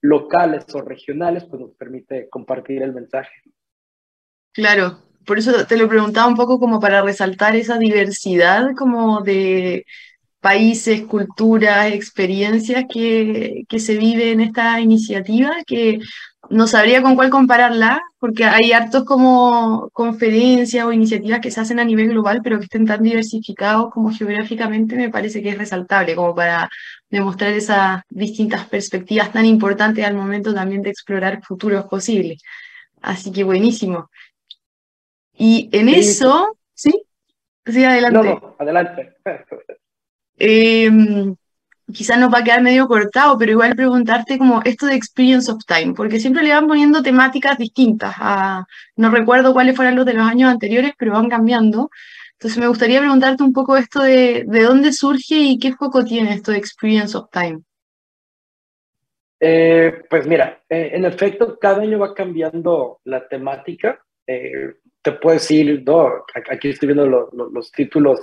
locales 0.00 0.64
o 0.74 0.80
regionales, 0.80 1.44
pues 1.44 1.60
nos 1.60 1.74
permite 1.74 2.28
compartir 2.28 2.82
el 2.82 2.94
mensaje. 2.94 3.32
Claro, 4.52 4.98
por 5.26 5.38
eso 5.38 5.66
te 5.66 5.76
lo 5.76 5.88
preguntaba 5.88 6.28
un 6.28 6.36
poco 6.36 6.58
como 6.58 6.80
para 6.80 7.02
resaltar 7.02 7.56
esa 7.56 7.78
diversidad 7.78 8.74
como 8.76 9.20
de 9.20 9.84
países, 10.40 11.02
culturas, 11.02 11.92
experiencias 11.92 12.84
que, 12.90 13.64
que 13.68 13.80
se 13.80 13.96
vive 13.96 14.32
en 14.32 14.40
esta 14.40 14.80
iniciativa, 14.80 15.56
que 15.66 15.98
no 16.50 16.66
sabría 16.66 17.02
con 17.02 17.14
cuál 17.14 17.30
compararla, 17.30 18.02
porque 18.18 18.44
hay 18.44 18.72
hartos 18.72 19.04
como 19.04 19.90
conferencias 19.92 20.84
o 20.84 20.92
iniciativas 20.92 21.40
que 21.40 21.50
se 21.50 21.60
hacen 21.60 21.78
a 21.78 21.84
nivel 21.84 22.08
global, 22.08 22.40
pero 22.42 22.58
que 22.58 22.64
estén 22.64 22.86
tan 22.86 23.02
diversificados 23.02 23.90
como 23.92 24.10
geográficamente, 24.10 24.96
me 24.96 25.10
parece 25.10 25.42
que 25.42 25.50
es 25.50 25.58
resaltable, 25.58 26.16
como 26.16 26.34
para 26.34 26.68
demostrar 27.10 27.52
esas 27.52 28.02
distintas 28.08 28.66
perspectivas 28.66 29.32
tan 29.32 29.46
importantes 29.46 30.04
al 30.04 30.14
momento 30.14 30.54
también 30.54 30.82
de 30.82 30.90
explorar 30.90 31.42
futuros 31.42 31.84
posibles. 31.86 32.42
Así 33.00 33.30
que 33.32 33.44
buenísimo. 33.44 34.10
Y 35.36 35.68
en 35.72 35.88
eso, 35.88 36.58
¿sí? 36.74 37.02
Sí, 37.64 37.84
adelante. 37.84 38.18
No, 38.18 38.40
no, 38.40 38.56
adelante. 38.58 39.14
eh, 40.38 40.90
quizás 41.92 42.18
nos 42.18 42.32
va 42.32 42.38
a 42.38 42.44
quedar 42.44 42.62
medio 42.62 42.86
cortado, 42.86 43.38
pero 43.38 43.52
igual 43.52 43.74
preguntarte 43.74 44.38
como 44.38 44.62
esto 44.64 44.86
de 44.86 44.94
Experience 44.94 45.50
of 45.50 45.64
Time, 45.66 45.94
porque 45.94 46.20
siempre 46.20 46.42
le 46.42 46.52
van 46.52 46.66
poniendo 46.66 47.02
temáticas 47.02 47.58
distintas. 47.58 48.14
no 48.96 49.10
recuerdo 49.10 49.52
cuáles 49.52 49.76
fueron 49.76 49.96
los 49.96 50.06
de 50.06 50.14
los 50.14 50.26
años 50.26 50.50
anteriores, 50.50 50.92
pero 50.98 51.12
van 51.12 51.28
cambiando. 51.28 51.90
Entonces 52.32 52.58
me 52.58 52.68
gustaría 52.68 53.00
preguntarte 53.00 53.42
un 53.42 53.52
poco 53.52 53.76
esto 53.76 54.02
de, 54.02 54.44
de 54.46 54.62
dónde 54.62 54.92
surge 54.92 55.34
y 55.34 55.58
qué 55.58 55.72
foco 55.74 56.04
tiene 56.04 56.34
esto 56.34 56.52
de 56.52 56.58
Experience 56.58 57.16
of 57.16 57.30
Time. 57.30 57.62
Eh, 59.40 60.02
pues 60.10 60.26
mira, 60.26 60.62
eh, 60.68 60.90
en 60.92 61.04
efecto, 61.04 61.58
cada 61.58 61.82
año 61.82 61.98
va 61.98 62.14
cambiando 62.14 63.00
la 63.04 63.26
temática. 63.28 64.04
Eh, 64.26 64.74
te 65.02 65.12
puedo 65.12 65.34
decir, 65.34 65.82
no, 65.86 66.24
aquí 66.50 66.70
estoy 66.70 66.88
viendo 66.88 67.30
los 67.32 67.72
títulos. 67.72 68.20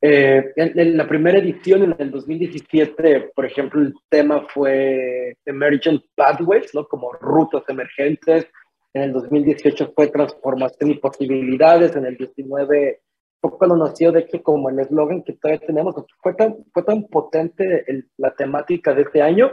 Eh, 0.00 0.52
en, 0.56 0.96
la 0.96 1.08
primera 1.08 1.38
edición, 1.38 1.82
en 1.82 1.96
el 1.98 2.10
2017, 2.10 3.32
por 3.34 3.46
ejemplo, 3.46 3.80
el 3.80 3.94
tema 4.08 4.46
fue 4.48 5.36
Emergent 5.46 6.02
Pathways, 6.14 6.74
¿no? 6.74 6.86
Como 6.86 7.12
rutas 7.12 7.62
emergentes. 7.68 8.46
En 8.92 9.02
el 9.02 9.12
2018 9.12 9.92
fue 9.94 10.08
Transformación 10.08 10.90
y 10.90 10.98
Posibilidades. 10.98 11.96
En 11.96 12.06
el 12.06 12.16
19 12.16 13.00
fue 13.40 13.58
cuando 13.58 13.76
nació, 13.76 14.12
de 14.12 14.20
hecho, 14.20 14.42
como 14.42 14.68
el 14.68 14.78
eslogan 14.78 15.22
que 15.22 15.32
todavía 15.34 15.66
tenemos. 15.66 15.94
Fue 16.22 16.34
tan, 16.34 16.64
fue 16.72 16.82
tan 16.82 17.04
potente 17.04 17.84
la 18.18 18.34
temática 18.34 18.94
de 18.94 19.02
este 19.02 19.22
año 19.22 19.52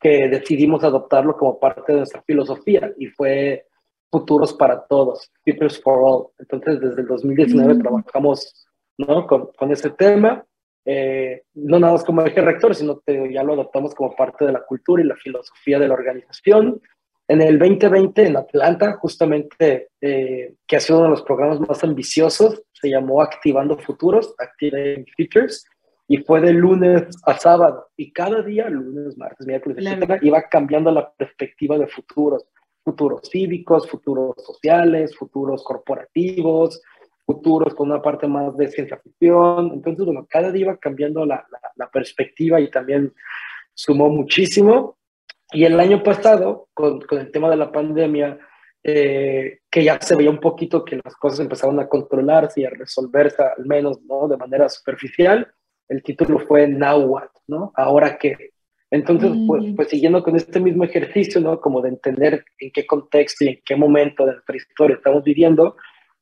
que 0.00 0.28
decidimos 0.28 0.82
adoptarlo 0.82 1.36
como 1.36 1.58
parte 1.60 1.92
de 1.92 1.98
nuestra 1.98 2.22
filosofía 2.22 2.92
y 2.96 3.06
fue 3.06 3.66
futuros 4.10 4.52
para 4.54 4.86
todos, 4.86 5.30
Futures 5.44 5.80
for 5.82 5.98
All. 6.02 6.26
Entonces, 6.38 6.80
desde 6.80 7.02
el 7.02 7.06
2019 7.06 7.82
trabajamos 7.82 8.68
¿no? 9.06 9.26
con, 9.26 9.50
con 9.56 9.72
ese 9.72 9.90
tema 9.90 10.44
eh, 10.84 11.42
no 11.54 11.78
nada 11.78 11.92
más 11.94 12.04
como 12.04 12.22
eje 12.22 12.40
rector, 12.40 12.74
sino 12.74 13.00
que 13.00 13.32
ya 13.32 13.42
lo 13.42 13.52
adoptamos 13.52 13.94
como 13.94 14.14
parte 14.16 14.46
de 14.46 14.52
la 14.52 14.64
cultura 14.64 15.02
y 15.02 15.06
la 15.06 15.16
filosofía 15.16 15.78
de 15.78 15.88
la 15.88 15.94
organización. 15.94 16.80
En 17.28 17.42
el 17.42 17.58
2020 17.58 18.26
en 18.26 18.36
Atlanta, 18.36 18.94
justamente, 18.94 19.90
eh, 20.00 20.54
que 20.66 20.76
ha 20.76 20.80
sido 20.80 20.98
uno 20.98 21.08
de 21.08 21.10
los 21.10 21.22
programas 21.22 21.60
más 21.60 21.84
ambiciosos, 21.84 22.62
se 22.72 22.88
llamó 22.88 23.22
Activando 23.22 23.78
Futuros, 23.78 24.34
Activate 24.38 25.04
Futures, 25.16 25.64
y 26.08 26.18
fue 26.18 26.40
de 26.40 26.52
lunes 26.52 27.04
a 27.24 27.38
sábado. 27.38 27.88
Y 27.96 28.12
cada 28.12 28.42
día, 28.42 28.68
lunes, 28.68 29.16
martes, 29.16 29.46
miércoles, 29.46 29.78
etcétera, 29.78 30.18
iba 30.22 30.42
cambiando 30.50 30.90
la 30.90 31.12
perspectiva 31.12 31.78
de 31.78 31.86
futuros. 31.86 32.46
Futuros 32.82 33.20
cívicos, 33.30 33.88
futuros 33.88 34.34
sociales, 34.44 35.14
futuros 35.16 35.62
corporativos, 35.62 36.82
futuros 37.30 37.74
con 37.74 37.90
una 37.90 38.02
parte 38.02 38.26
más 38.26 38.56
de 38.56 38.68
ciencia 38.68 38.98
ficción. 38.98 39.70
Entonces, 39.72 40.04
bueno, 40.04 40.26
cada 40.28 40.50
día 40.50 40.62
iba 40.62 40.76
cambiando 40.76 41.24
la, 41.24 41.46
la, 41.76 41.88
perspectiva 41.90 42.60
y 42.60 42.68
también 42.68 43.12
sumó 43.72 44.08
muchísimo. 44.08 44.98
Y 45.52 45.64
el 45.64 45.78
año 45.78 46.02
pasado, 46.02 46.68
con, 46.74 47.00
con 47.02 47.18
el 47.20 47.30
tema 47.30 47.48
de 47.50 47.56
la 47.56 47.70
pandemia, 47.70 48.38
eh, 48.82 49.60
que 49.70 49.84
ya 49.84 50.00
se 50.00 50.16
veía 50.16 50.30
un 50.30 50.40
poquito 50.40 50.84
que 50.84 51.00
las 51.04 51.14
cosas 51.14 51.40
empezaron 51.40 51.78
a 51.78 51.88
controlarse 51.88 52.62
y 52.62 52.64
a 52.64 52.70
resolverse, 52.70 53.42
al 53.42 53.66
menos 53.66 54.00
¿no? 54.02 54.26
de 54.26 54.36
manera 54.36 54.68
superficial, 54.68 55.46
el 55.88 56.02
título 56.02 56.40
fue 56.40 56.66
Now 56.66 57.00
What, 57.00 57.30
¿no? 57.46 57.72
Ahora 57.76 58.18
qué. 58.18 58.52
Entonces, 58.90 59.30
pues, 59.46 59.62
mm. 59.62 59.76
pues, 59.76 59.88
siguiendo 59.88 60.22
con 60.22 60.34
este 60.34 60.58
mismo 60.58 60.82
ejercicio, 60.82 61.40
¿no? 61.40 61.60
Como 61.60 61.80
de 61.80 61.90
entender 61.90 62.44
en 62.58 62.72
qué 62.72 62.86
contexto 62.86 63.44
y 63.44 63.48
en 63.48 63.60
qué 63.64 63.76
momento 63.76 64.26
de 64.26 64.32
nuestra 64.32 64.56
historia 64.56 64.96
estamos 64.96 65.22
viviendo, 65.22 65.76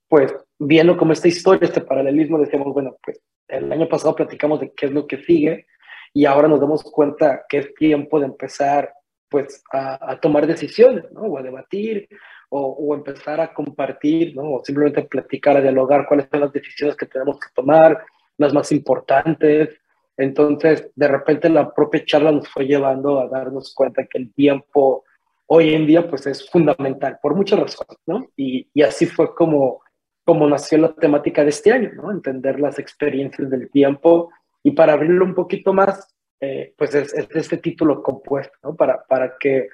pues 0.08 0.34
viendo 0.58 0.96
como 0.96 1.12
esta 1.12 1.28
historia, 1.28 1.66
este 1.66 1.80
paralelismo, 1.80 2.38
decíamos, 2.38 2.72
bueno, 2.72 2.96
pues 3.02 3.20
el 3.48 3.70
año 3.70 3.88
pasado 3.88 4.14
platicamos 4.14 4.60
de 4.60 4.72
qué 4.74 4.86
es 4.86 4.92
lo 4.92 5.06
que 5.06 5.18
sigue 5.22 5.66
y 6.14 6.24
ahora 6.24 6.48
nos 6.48 6.60
damos 6.60 6.82
cuenta 6.82 7.44
que 7.48 7.58
es 7.58 7.74
tiempo 7.74 8.18
de 8.18 8.26
empezar, 8.26 8.92
pues, 9.28 9.62
a, 9.72 10.12
a 10.12 10.20
tomar 10.20 10.46
decisiones, 10.46 11.04
¿no? 11.12 11.22
O 11.22 11.38
a 11.38 11.42
debatir, 11.42 12.08
o, 12.48 12.60
o, 12.60 12.94
empezar 12.94 13.40
a 13.40 13.52
compartir, 13.52 14.34
¿no? 14.34 14.54
O 14.54 14.64
simplemente 14.64 15.02
platicar, 15.02 15.56
a 15.56 15.60
dialogar 15.60 16.06
cuáles 16.06 16.28
son 16.30 16.40
las 16.40 16.52
decisiones 16.52 16.96
que 16.96 17.06
tenemos 17.06 17.38
que 17.38 17.48
tomar, 17.54 18.04
las 18.38 18.54
más 18.54 18.72
importantes. 18.72 19.78
Entonces, 20.16 20.90
de 20.96 21.08
repente 21.08 21.48
la 21.50 21.72
propia 21.72 22.04
charla 22.04 22.32
nos 22.32 22.48
fue 22.48 22.66
llevando 22.66 23.20
a 23.20 23.28
darnos 23.28 23.74
cuenta 23.74 24.06
que 24.06 24.18
el 24.18 24.32
tiempo 24.32 25.04
hoy 25.46 25.74
en 25.74 25.86
día 25.86 26.08
pues 26.08 26.26
es 26.26 26.48
fundamental 26.50 27.18
por 27.22 27.34
muchas 27.34 27.60
razones, 27.60 27.98
¿no? 28.06 28.26
Y, 28.36 28.68
y 28.72 28.82
así 28.82 29.06
fue 29.06 29.34
como, 29.34 29.80
como 30.28 30.46
nació 30.46 30.76
la 30.76 30.92
temática 30.92 31.42
de 31.42 31.48
este 31.48 31.72
año, 31.72 31.90
¿no? 31.94 32.10
Entender 32.10 32.60
las 32.60 32.78
experiencias 32.78 33.48
del 33.48 33.70
tiempo 33.70 34.30
y 34.62 34.72
para 34.72 34.92
abrirlo 34.92 35.24
un 35.24 35.34
poquito 35.34 35.72
más, 35.72 36.14
eh, 36.38 36.74
pues 36.76 36.94
es, 36.94 37.14
es, 37.14 37.28
este 37.34 37.56
título 37.56 38.02
compuesto, 38.02 38.52
¿no? 38.62 38.76
Para, 38.76 39.02
para 39.06 39.38
que 39.40 39.70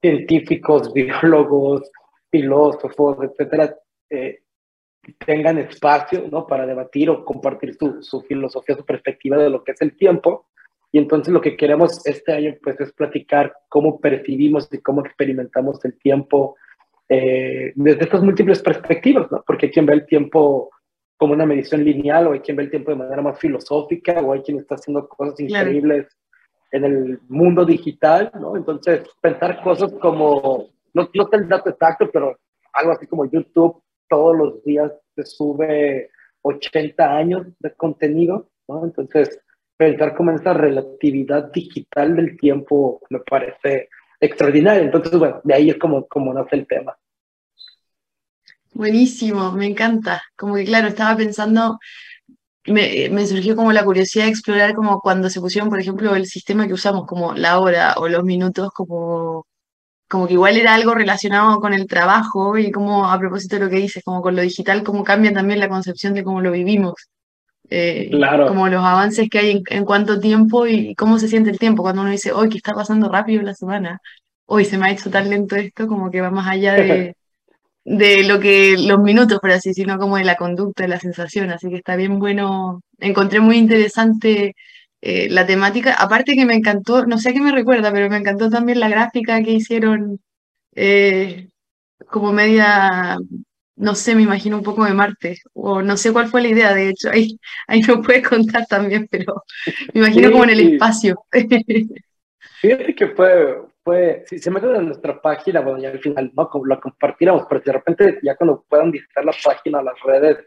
científicos, 0.00 0.92
biólogos, 0.94 1.90
filósofos, 2.30 3.18
etcétera, 3.20 3.74
eh, 4.10 4.42
tengan 5.26 5.58
espacio 5.58 6.28
¿no? 6.30 6.46
para 6.46 6.66
debatir 6.66 7.10
o 7.10 7.24
compartir 7.24 7.74
su, 7.74 8.00
su, 8.00 8.20
filosofía, 8.20 8.76
su 8.76 8.84
perspectiva 8.84 9.38
de 9.38 9.50
lo 9.50 9.64
que 9.64 9.72
es 9.72 9.82
el 9.82 9.96
tiempo. 9.96 10.46
Y 10.92 10.98
entonces 10.98 11.34
lo 11.34 11.40
que 11.40 11.56
queremos 11.56 12.06
este 12.06 12.32
año 12.32 12.54
pues, 12.62 12.78
es 12.78 12.92
platicar 12.92 13.56
cómo 13.68 13.98
percibimos 13.98 14.72
y 14.72 14.78
cómo 14.78 15.04
experimentamos 15.04 15.84
el 15.84 15.98
tiempo 15.98 16.54
eh, 17.12 17.72
desde 17.74 18.04
estas 18.04 18.22
múltiples 18.22 18.62
perspectivas, 18.62 19.28
¿no? 19.32 19.42
porque 19.44 19.66
hay 19.66 19.72
quien 19.72 19.84
ve 19.84 19.94
el 19.94 20.06
tiempo 20.06 20.70
como 21.16 21.32
una 21.32 21.44
medición 21.44 21.82
lineal 21.82 22.28
o 22.28 22.32
hay 22.32 22.38
quien 22.38 22.56
ve 22.56 22.62
el 22.62 22.70
tiempo 22.70 22.92
de 22.92 22.98
manera 22.98 23.20
más 23.20 23.36
filosófica 23.36 24.20
o 24.20 24.32
hay 24.32 24.42
quien 24.42 24.60
está 24.60 24.76
haciendo 24.76 25.08
cosas 25.08 25.40
increíbles 25.40 26.06
en 26.70 26.84
el 26.84 27.20
mundo 27.28 27.64
digital, 27.64 28.30
¿no? 28.40 28.56
Entonces, 28.56 29.02
pensar 29.20 29.60
cosas 29.60 29.92
como, 29.94 30.68
no, 30.94 31.10
no 31.12 31.28
el 31.32 31.48
dato 31.48 31.70
exacto, 31.70 32.08
pero 32.12 32.38
algo 32.72 32.92
así 32.92 33.08
como 33.08 33.28
YouTube 33.28 33.82
todos 34.08 34.36
los 34.36 34.62
días 34.62 34.92
se 35.16 35.24
sube 35.24 36.10
80 36.42 37.16
años 37.16 37.46
de 37.58 37.74
contenido, 37.74 38.48
¿no? 38.68 38.84
Entonces, 38.84 39.40
pensar 39.76 40.14
como 40.14 40.30
esa 40.30 40.54
relatividad 40.54 41.50
digital 41.50 42.14
del 42.14 42.38
tiempo 42.38 43.00
me 43.10 43.18
parece 43.18 43.88
extraordinario. 44.20 44.84
Entonces, 44.84 45.18
bueno, 45.18 45.40
de 45.42 45.54
ahí 45.54 45.70
es 45.70 45.76
como, 45.76 46.06
como 46.06 46.32
nace 46.32 46.54
el 46.54 46.66
tema. 46.68 46.96
Buenísimo, 48.72 49.52
me 49.52 49.66
encanta. 49.66 50.22
Como 50.36 50.54
que, 50.54 50.64
claro, 50.64 50.88
estaba 50.88 51.16
pensando, 51.16 51.78
me, 52.66 53.08
me, 53.10 53.26
surgió 53.26 53.56
como 53.56 53.72
la 53.72 53.84
curiosidad 53.84 54.24
de 54.24 54.30
explorar 54.30 54.74
como 54.74 55.00
cuando 55.00 55.30
se 55.30 55.40
pusieron, 55.40 55.70
por 55.70 55.80
ejemplo, 55.80 56.14
el 56.14 56.26
sistema 56.26 56.66
que 56.66 56.74
usamos 56.74 57.06
como 57.06 57.34
la 57.34 57.60
hora 57.60 57.94
o 57.98 58.08
los 58.08 58.24
minutos 58.24 58.70
como 58.72 59.46
como 60.10 60.26
que 60.26 60.32
igual 60.32 60.56
era 60.56 60.74
algo 60.74 60.92
relacionado 60.92 61.60
con 61.60 61.72
el 61.72 61.86
trabajo 61.86 62.58
y 62.58 62.72
como 62.72 63.08
a 63.08 63.16
propósito 63.16 63.56
de 63.56 63.64
lo 63.64 63.70
que 63.70 63.76
dices, 63.76 64.02
como 64.04 64.20
con 64.22 64.34
lo 64.34 64.42
digital, 64.42 64.82
cómo 64.82 65.04
cambia 65.04 65.32
también 65.32 65.60
la 65.60 65.68
concepción 65.68 66.14
de 66.14 66.24
cómo 66.24 66.40
lo 66.40 66.50
vivimos. 66.50 66.94
Eh, 67.70 68.08
claro. 68.10 68.48
Como 68.48 68.66
los 68.66 68.84
avances 68.84 69.28
que 69.30 69.38
hay 69.38 69.62
en, 69.68 69.84
cuánto 69.84 70.18
tiempo 70.18 70.66
y 70.66 70.96
cómo 70.96 71.20
se 71.20 71.28
siente 71.28 71.50
el 71.50 71.60
tiempo 71.60 71.84
cuando 71.84 72.02
uno 72.02 72.10
dice, 72.10 72.32
hoy 72.32 72.48
que 72.48 72.56
está 72.56 72.74
pasando 72.74 73.08
rápido 73.08 73.40
la 73.42 73.54
semana, 73.54 74.00
hoy 74.46 74.64
se 74.64 74.78
me 74.78 74.86
ha 74.86 74.90
hecho 74.90 75.10
tan 75.10 75.30
lento 75.30 75.54
esto, 75.54 75.86
como 75.86 76.10
que 76.10 76.20
va 76.20 76.32
más 76.32 76.48
allá 76.48 76.74
de, 76.74 77.14
de 77.90 78.22
lo 78.22 78.38
que 78.38 78.76
los 78.78 79.00
minutos, 79.00 79.40
por 79.40 79.50
así, 79.50 79.74
sino 79.74 79.98
como 79.98 80.16
de 80.16 80.24
la 80.24 80.36
conducta, 80.36 80.84
de 80.84 80.88
la 80.88 81.00
sensación. 81.00 81.50
Así 81.50 81.68
que 81.68 81.76
está 81.76 81.96
bien 81.96 82.18
bueno. 82.20 82.82
Encontré 83.00 83.40
muy 83.40 83.56
interesante 83.56 84.54
eh, 85.00 85.28
la 85.28 85.44
temática, 85.46 85.94
aparte 85.94 86.34
que 86.34 86.46
me 86.46 86.54
encantó, 86.54 87.04
no 87.06 87.18
sé 87.18 87.32
qué 87.32 87.40
me 87.40 87.52
recuerda, 87.52 87.92
pero 87.92 88.08
me 88.08 88.18
encantó 88.18 88.48
también 88.48 88.78
la 88.80 88.88
gráfica 88.88 89.42
que 89.42 89.52
hicieron 89.52 90.20
eh, 90.76 91.48
como 92.06 92.32
media, 92.32 93.18
no 93.76 93.94
sé, 93.96 94.14
me 94.14 94.22
imagino 94.22 94.56
un 94.58 94.62
poco 94.62 94.84
de 94.84 94.94
Marte, 94.94 95.38
o 95.54 95.82
no 95.82 95.96
sé 95.96 96.12
cuál 96.12 96.28
fue 96.28 96.42
la 96.42 96.48
idea, 96.48 96.74
de 96.74 96.90
hecho, 96.90 97.10
ahí, 97.10 97.38
ahí 97.66 97.80
no 97.80 98.02
puedes 98.02 98.28
contar 98.28 98.66
también, 98.66 99.08
pero 99.10 99.42
me 99.94 100.02
imagino 100.02 100.30
como 100.30 100.44
en 100.44 100.50
el 100.50 100.74
espacio. 100.74 101.24
Fíjate 102.60 102.94
que 102.94 103.08
fue, 103.08 103.56
fue, 103.82 104.24
si 104.26 104.38
se 104.38 104.50
meten 104.50 104.74
en 104.76 104.86
nuestra 104.86 105.20
página, 105.20 105.60
bueno, 105.60 105.78
ya 105.78 105.90
al 105.90 106.00
final 106.00 106.32
no 106.34 106.50
la 106.66 106.80
compartiremos, 106.80 107.46
pero 107.48 107.60
de 107.64 107.72
repente 107.72 108.18
ya 108.22 108.36
cuando 108.36 108.64
puedan 108.68 108.90
visitar 108.90 109.24
la 109.24 109.32
página, 109.42 109.82
las 109.82 109.98
redes, 110.04 110.38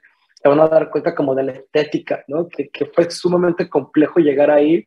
se 0.41 0.49
van 0.49 0.59
a 0.59 0.67
dar 0.67 0.89
cuenta 0.89 1.15
como 1.15 1.33
de 1.33 1.43
la 1.43 1.51
estética, 1.53 2.23
¿no? 2.27 2.47
Que, 2.47 2.69
que, 2.69 2.85
fue 2.87 3.09
sumamente 3.09 3.69
complejo 3.69 4.19
llegar 4.19 4.51
ahí, 4.51 4.85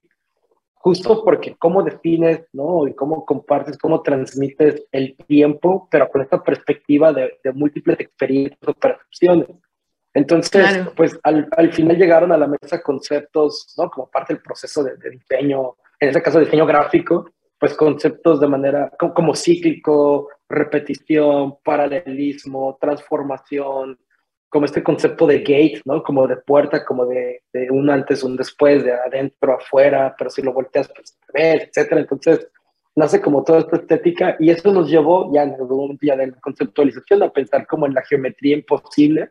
justo 0.74 1.24
porque 1.24 1.56
cómo 1.58 1.82
defines, 1.82 2.46
¿no? 2.52 2.86
Y 2.86 2.94
cómo 2.94 3.24
compartes, 3.24 3.78
cómo 3.78 4.02
transmites 4.02 4.86
el 4.92 5.16
tiempo, 5.26 5.88
pero 5.90 6.08
con 6.08 6.20
esta 6.20 6.42
perspectiva 6.42 7.12
de, 7.12 7.38
de 7.42 7.52
múltiples 7.52 7.98
experiencias 8.00 8.60
o 8.66 8.74
percepciones. 8.74 9.48
Entonces, 10.12 10.88
pues 10.94 11.18
al, 11.22 11.48
al, 11.56 11.72
final 11.72 11.96
llegaron 11.96 12.32
a 12.32 12.38
la 12.38 12.46
mesa 12.46 12.82
conceptos, 12.82 13.74
¿no? 13.76 13.90
Como 13.90 14.10
parte 14.10 14.34
del 14.34 14.42
proceso 14.42 14.84
de, 14.84 14.96
de 14.96 15.10
diseño, 15.10 15.76
en 16.00 16.08
este 16.08 16.22
caso 16.22 16.40
diseño 16.40 16.66
gráfico, 16.66 17.30
pues 17.58 17.74
conceptos 17.74 18.40
de 18.40 18.48
manera 18.48 18.92
como, 18.98 19.34
cíclico, 19.34 20.28
repetición, 20.48 21.56
paralelismo, 21.64 22.76
transformación, 22.80 23.98
como 24.48 24.66
este 24.66 24.82
concepto 24.82 25.26
de 25.26 25.40
gate, 25.40 25.82
¿no? 25.84 26.02
Como 26.02 26.26
de 26.26 26.36
puerta, 26.36 26.84
como 26.84 27.06
de, 27.06 27.42
de, 27.52 27.70
un 27.70 27.90
antes, 27.90 28.22
un 28.22 28.36
después, 28.36 28.84
de 28.84 28.92
adentro, 28.92 29.54
afuera, 29.54 30.14
pero 30.16 30.30
si 30.30 30.42
lo 30.42 30.52
volteas, 30.52 30.88
pues 30.94 31.18
ves, 31.32 31.64
etcétera. 31.64 32.02
Entonces, 32.02 32.48
nace 32.94 33.20
como 33.20 33.44
toda 33.44 33.60
esta 33.60 33.76
estética 33.76 34.36
y 34.38 34.50
eso 34.50 34.72
nos 34.72 34.88
llevó 34.88 35.32
ya 35.32 35.42
en 35.42 35.54
el 35.54 35.64
momento 35.64 36.06
ya 36.06 36.16
de 36.16 36.28
la 36.28 36.40
conceptualización 36.40 37.22
a 37.22 37.32
pensar 37.32 37.66
como 37.66 37.86
en 37.86 37.94
la 37.94 38.02
geometría 38.02 38.56
imposible, 38.56 39.30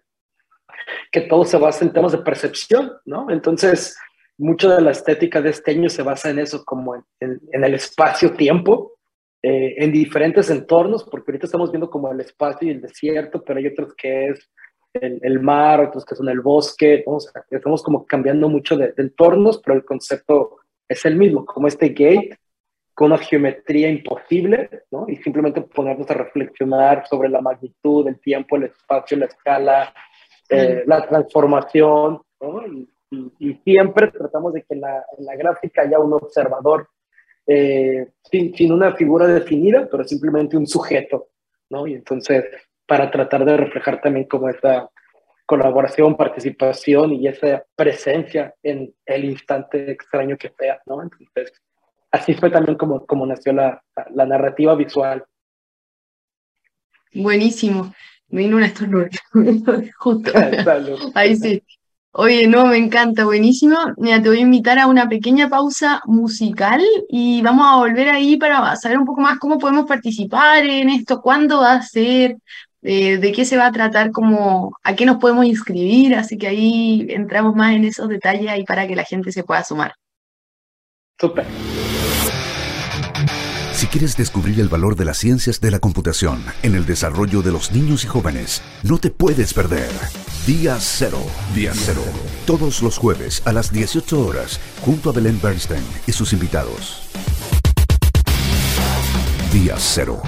que 1.12 1.22
todo 1.22 1.46
se 1.46 1.58
basa 1.58 1.84
en 1.84 1.94
temas 1.94 2.12
de 2.12 2.20
percepción, 2.20 2.94
¿no? 3.06 3.30
Entonces, 3.30 3.98
mucho 4.38 4.70
de 4.70 4.82
la 4.82 4.92
estética 4.92 5.42
de 5.42 5.50
este 5.50 5.72
año 5.72 5.90
se 5.90 6.04
basa 6.04 6.30
en 6.30 6.40
eso, 6.40 6.64
como 6.66 6.96
en, 6.96 7.04
en, 7.20 7.42
en 7.52 7.64
el 7.64 7.74
espacio-tiempo, 7.74 8.94
eh, 9.42 9.76
en 9.78 9.92
diferentes 9.92 10.50
entornos, 10.50 11.04
porque 11.04 11.32
ahorita 11.32 11.46
estamos 11.46 11.72
viendo 11.72 11.90
como 11.90 12.12
el 12.12 12.20
espacio 12.20 12.68
y 12.68 12.72
el 12.72 12.82
desierto, 12.82 13.44
pero 13.44 13.60
hay 13.60 13.68
otros 13.68 13.94
que 13.94 14.30
es 14.30 14.50
el, 14.94 15.20
el, 15.22 15.40
mar, 15.40 15.82
otros 15.82 16.04
que 16.04 16.16
son 16.16 16.30
el 16.30 16.42
bosque, 16.42 17.04
o 17.06 17.20
sea, 17.20 17.44
estamos 17.52 17.84
como 17.84 18.06
cambiando 18.06 18.50
mucho 18.50 18.76
de, 18.76 18.94
de, 18.94 19.04
entornos, 19.04 19.62
pero 19.64 19.76
el 19.76 19.86
concepto 19.86 20.58
es 20.88 21.06
el 21.06 21.16
mismo, 21.16 21.46
como 21.46 21.68
este 21.68 21.90
gate 21.90 22.40
con 22.96 23.12
una 23.12 23.18
geometría 23.18 23.90
imposible, 23.90 24.84
¿no? 24.90 25.06
Y 25.08 25.18
simplemente 25.18 25.62
ponernos 25.62 26.10
a 26.10 26.14
reflexionar 26.14 27.06
sobre 27.08 27.30
la 27.30 27.42
magnitud, 27.42 28.08
el 28.08 28.20
tiempo, 28.20 28.56
el 28.56 28.64
espacio, 28.64 29.18
la 29.18 29.26
escala, 29.26 29.94
eh, 30.50 30.84
la 30.88 31.06
transformación, 31.06 32.22
¿no? 32.42 32.64
Y, 33.12 33.32
y, 33.40 33.54
siempre 33.64 34.08
tratamos 34.12 34.54
de 34.54 34.64
que 34.64 34.76
la, 34.76 35.06
en 35.18 35.26
la 35.26 35.36
gráfica 35.36 35.84
haya 35.84 36.00
un 36.00 36.14
observador 36.14 36.90
eh, 37.46 38.08
sin, 38.24 38.56
sin, 38.56 38.72
una 38.72 38.96
figura 38.96 39.28
definida, 39.28 39.88
pero 39.90 40.04
simplemente 40.04 40.58
un 40.58 40.68
sujeto, 40.68 41.28
¿no? 41.70 41.86
Y 41.88 41.94
entonces 41.94 42.46
para 42.88 43.10
tratar 43.12 43.46
de 43.46 43.58
reflejar 43.58 44.02
también 44.02 44.28
como 44.28 44.50
esa, 44.50 44.90
colaboración, 45.46 46.18
participación 46.18 47.14
y 47.14 47.28
esa 47.28 47.64
presencia 47.76 48.56
en 48.64 48.94
el 49.06 49.26
instante 49.26 49.92
extraño 49.92 50.38
que 50.38 50.52
sea, 50.58 50.82
¿no? 50.86 51.02
Entonces, 51.04 51.54
así 52.12 52.34
fue 52.34 52.50
también 52.50 52.78
como, 52.78 53.06
como 53.06 53.26
nació 53.26 53.54
la, 53.54 53.84
la 54.14 54.26
narrativa 54.26 54.76
visual. 54.76 55.24
Buenísimo. 57.14 57.94
Vino 58.28 58.58
una 58.58 58.66
estornuda. 58.66 59.10
Justo. 60.00 60.32
Ahí 61.14 61.36
sí. 61.36 61.64
Oye, 62.18 62.48
no, 62.48 62.68
me 62.68 62.78
encanta, 62.78 63.26
buenísimo. 63.26 63.76
Mira, 63.98 64.22
te 64.22 64.30
voy 64.30 64.38
a 64.38 64.42
invitar 64.42 64.80
a 64.80 64.88
una 64.88 65.10
pequeña 65.10 65.50
pausa 65.50 66.02
musical 66.06 66.82
y 67.10 67.42
vamos 67.42 67.68
a 67.68 67.76
volver 67.76 68.08
ahí 68.08 68.38
para 68.38 68.74
saber 68.78 69.00
un 69.00 69.06
poco 69.06 69.20
más 69.20 69.38
cómo 69.38 69.58
podemos 69.58 69.86
participar 69.86 70.66
en 70.66 70.90
esto, 70.90 71.22
cuándo 71.22 71.60
va 71.60 71.74
a 71.74 71.82
ser, 71.82 72.38
eh, 72.84 73.18
de 73.18 73.32
qué 73.34 73.44
se 73.44 73.58
va 73.58 73.66
a 73.66 73.72
tratar, 73.74 74.12
cómo, 74.12 74.78
a 74.82 74.96
qué 74.96 75.06
nos 75.06 75.18
podemos 75.18 75.46
inscribir. 75.46 76.16
Así 76.16 76.38
que 76.38 76.48
ahí 76.48 77.06
entramos 77.10 77.54
más 77.54 77.76
en 77.76 77.84
esos 77.84 78.08
detalles 78.08 78.48
ahí 78.50 78.64
para 78.64 78.88
que 78.88 78.96
la 78.96 79.04
gente 79.04 79.34
se 79.34 79.44
pueda 79.44 79.66
sumar. 79.66 79.94
Súper. 81.20 81.46
Si 83.74 83.88
quieres 83.88 84.16
descubrir 84.16 84.62
el 84.62 84.70
valor 84.70 84.96
de 84.96 85.04
las 85.04 85.18
ciencias 85.18 85.60
de 85.60 85.70
la 85.70 85.80
computación 85.80 86.46
en 86.64 86.76
el 86.76 86.86
desarrollo 86.86 87.42
de 87.42 87.52
los 87.52 87.74
niños 87.74 88.06
y 88.06 88.08
jóvenes, 88.08 88.62
no 88.84 89.00
te 89.00 89.10
puedes 89.12 89.54
perder. 89.54 89.92
Día 90.46 90.78
Cero. 90.80 91.18
Día 91.56 91.72
Cero. 91.74 92.04
Todos 92.46 92.84
los 92.84 93.00
jueves 93.00 93.42
a 93.46 93.52
las 93.52 93.72
18 93.72 94.28
horas, 94.28 94.60
junto 94.82 95.10
a 95.10 95.14
Belén 95.14 95.40
Bernstein 95.42 95.84
y 96.06 96.12
sus 96.12 96.34
invitados. 96.34 97.02
Día 99.52 99.74
Cero. 99.80 100.22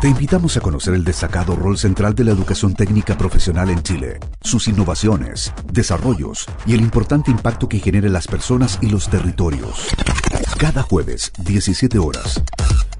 Te 0.00 0.06
invitamos 0.06 0.56
a 0.56 0.60
conocer 0.60 0.94
el 0.94 1.02
destacado 1.02 1.56
rol 1.56 1.76
central 1.76 2.14
de 2.14 2.22
la 2.22 2.30
educación 2.30 2.72
técnica 2.72 3.18
profesional 3.18 3.68
en 3.68 3.82
Chile, 3.82 4.20
sus 4.40 4.68
innovaciones, 4.68 5.52
desarrollos 5.72 6.46
y 6.66 6.74
el 6.74 6.82
importante 6.82 7.32
impacto 7.32 7.68
que 7.68 7.80
genera 7.80 8.06
en 8.06 8.12
las 8.12 8.28
personas 8.28 8.78
y 8.80 8.90
los 8.90 9.10
territorios. 9.10 9.88
Cada 10.56 10.82
jueves, 10.82 11.32
17 11.44 11.98
horas, 11.98 12.40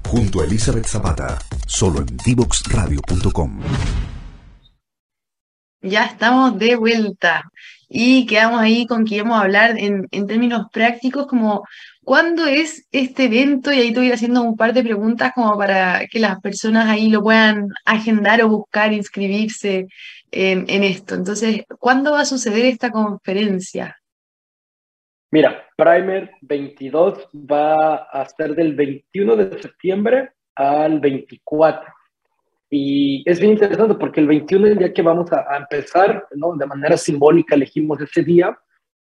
junto 0.09 0.41
a 0.41 0.43
Elizabeth 0.43 0.87
Zapata, 0.87 1.37
solo 1.65 1.99
en 1.99 2.17
divoxradio.com. 2.17 3.61
Ya 5.81 6.03
estamos 6.03 6.59
de 6.59 6.75
vuelta 6.75 7.49
y 7.87 8.25
quedamos 8.25 8.59
ahí 8.59 8.85
con 8.85 9.05
que 9.05 9.15
íbamos 9.15 9.37
a 9.37 9.43
hablar 9.43 9.77
en 9.79 10.27
términos 10.27 10.65
prácticos 10.69 11.27
como 11.27 11.63
¿Cuándo 12.09 12.47
es 12.47 12.87
este 12.91 13.25
evento? 13.25 13.71
Y 13.71 13.77
ahí 13.77 13.93
te 13.93 13.99
voy 13.99 14.11
haciendo 14.11 14.41
un 14.41 14.57
par 14.57 14.73
de 14.73 14.81
preguntas 14.81 15.31
como 15.35 15.55
para 15.55 16.07
que 16.07 16.17
las 16.17 16.41
personas 16.41 16.89
ahí 16.89 17.07
lo 17.07 17.21
puedan 17.21 17.67
agendar 17.85 18.41
o 18.41 18.49
buscar, 18.49 18.91
inscribirse 18.91 19.85
en, 20.31 20.83
esto. 20.83 21.13
Entonces, 21.13 21.65
¿cuándo 21.77 22.13
va 22.13 22.21
a 22.21 22.25
suceder 22.25 22.65
esta 22.65 22.89
conferencia? 22.89 23.95
Mira, 25.29 25.67
Primer 25.77 26.31
22 26.41 27.29
va 27.35 27.97
a 27.97 28.25
ser 28.25 28.55
del 28.55 28.73
21 28.73 29.35
de 29.35 29.61
septiembre 29.61 30.31
al 30.55 30.99
24. 30.99 31.93
Y 32.71 33.21
es 33.29 33.39
bien 33.39 33.51
interesante 33.51 33.93
porque 33.93 34.19
el 34.19 34.25
21 34.25 34.65
es 34.65 34.71
el 34.71 34.79
día 34.79 34.93
que 34.95 35.03
vamos 35.03 35.31
a, 35.31 35.45
a 35.47 35.57
empezar, 35.57 36.25
¿no? 36.31 36.55
De 36.55 36.65
manera 36.65 36.97
simbólica 36.97 37.53
elegimos 37.53 38.01
ese 38.01 38.23
día 38.23 38.57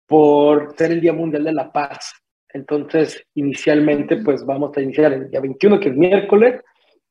por 0.08 0.74
ser 0.78 0.94
el 0.94 1.02
Día 1.02 1.12
Mundial 1.12 1.44
de 1.44 1.52
la 1.52 1.70
Paz. 1.70 2.25
Entonces, 2.56 3.22
inicialmente, 3.34 4.16
pues 4.16 4.46
vamos 4.46 4.78
a 4.78 4.82
iniciar 4.82 5.12
el 5.12 5.30
día 5.30 5.42
21, 5.42 5.78
que 5.78 5.90
es 5.90 5.96
miércoles. 5.98 6.62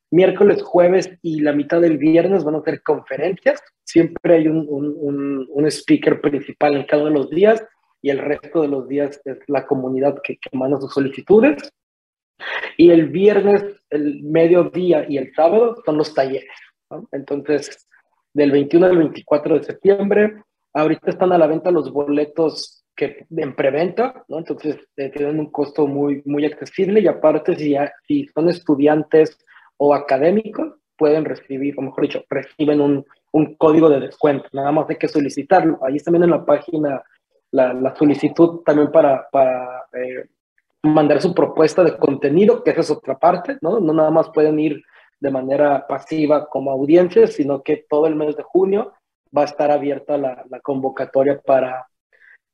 Miércoles, 0.09 0.63
jueves 0.63 1.19
y 1.21 1.41
la 1.41 1.53
mitad 1.53 1.79
del 1.81 1.99
viernes 1.99 2.43
van 2.43 2.55
a 2.55 2.63
ser 2.63 2.81
conferencias. 2.81 3.61
Siempre 3.83 4.37
hay 4.37 4.47
un, 4.47 4.65
un, 4.67 5.45
un, 5.47 5.65
speaker 5.67 6.19
principal 6.19 6.75
en 6.75 6.85
cada 6.85 7.03
uno 7.03 7.11
de 7.11 7.17
los 7.17 7.29
días 7.29 7.63
y 8.01 8.09
el 8.09 8.19
resto 8.19 8.63
de 8.63 8.69
los 8.69 8.87
días 8.87 9.21
es 9.23 9.37
la 9.45 9.67
comunidad 9.67 10.15
que, 10.23 10.37
que 10.37 10.57
manda 10.57 10.81
sus 10.81 10.91
solicitudes. 10.91 11.71
Y 12.75 12.89
el 12.89 13.09
viernes, 13.09 13.63
el 13.91 14.23
mediodía 14.23 15.05
y 15.07 15.17
el 15.19 15.31
sábado 15.35 15.75
son 15.85 15.97
los 15.97 16.11
talleres. 16.15 16.49
Entonces, 17.11 17.87
del 18.33 18.49
21 18.49 18.87
al 18.87 18.97
24 18.97 19.59
de 19.59 19.63
septiembre, 19.63 20.41
ahorita 20.73 21.11
están 21.11 21.31
a 21.33 21.37
la 21.37 21.45
venta 21.45 21.69
los 21.69 21.91
boletos 21.91 22.84
que 22.95 23.25
en 23.29 23.55
preventa, 23.55 24.23
¿no? 24.27 24.39
Entonces 24.39 24.77
eh, 24.97 25.09
tienen 25.09 25.39
un 25.39 25.51
costo 25.51 25.85
muy, 25.87 26.21
muy 26.25 26.45
accesible 26.45 27.01
y 27.01 27.07
aparte 27.07 27.55
si, 27.55 27.75
si 28.07 28.27
son 28.27 28.49
estudiantes 28.49 29.37
o 29.77 29.93
académicos, 29.93 30.73
pueden 30.97 31.25
recibir, 31.25 31.75
o 31.77 31.81
mejor 31.81 32.03
dicho, 32.03 32.23
reciben 32.29 32.79
un, 32.79 33.05
un 33.33 33.55
código 33.55 33.89
de 33.89 33.99
descuento, 33.99 34.47
nada 34.53 34.71
más 34.71 34.89
hay 34.89 34.95
que 34.95 35.09
solicitarlo. 35.09 35.79
Ahí 35.83 35.97
también 35.97 36.23
en 36.23 36.31
la 36.31 36.45
página 36.45 37.03
la, 37.51 37.73
la 37.73 37.95
solicitud 37.95 38.61
también 38.65 38.91
para, 38.91 39.29
para 39.29 39.85
eh, 39.93 40.25
mandar 40.83 41.21
su 41.21 41.33
propuesta 41.33 41.83
de 41.83 41.97
contenido, 41.97 42.63
que 42.63 42.71
esa 42.71 42.81
es 42.81 42.91
otra 42.91 43.17
parte, 43.17 43.57
¿no? 43.61 43.79
No 43.79 43.93
nada 43.93 44.11
más 44.11 44.29
pueden 44.29 44.59
ir 44.59 44.81
de 45.19 45.31
manera 45.31 45.85
pasiva 45.87 46.47
como 46.47 46.71
audiencia, 46.71 47.27
sino 47.27 47.61
que 47.61 47.85
todo 47.89 48.07
el 48.07 48.15
mes 48.15 48.35
de 48.35 48.43
junio 48.43 48.93
va 49.35 49.41
a 49.41 49.45
estar 49.45 49.71
abierta 49.71 50.17
la, 50.17 50.45
la 50.49 50.59
convocatoria 50.59 51.41
para, 51.45 51.87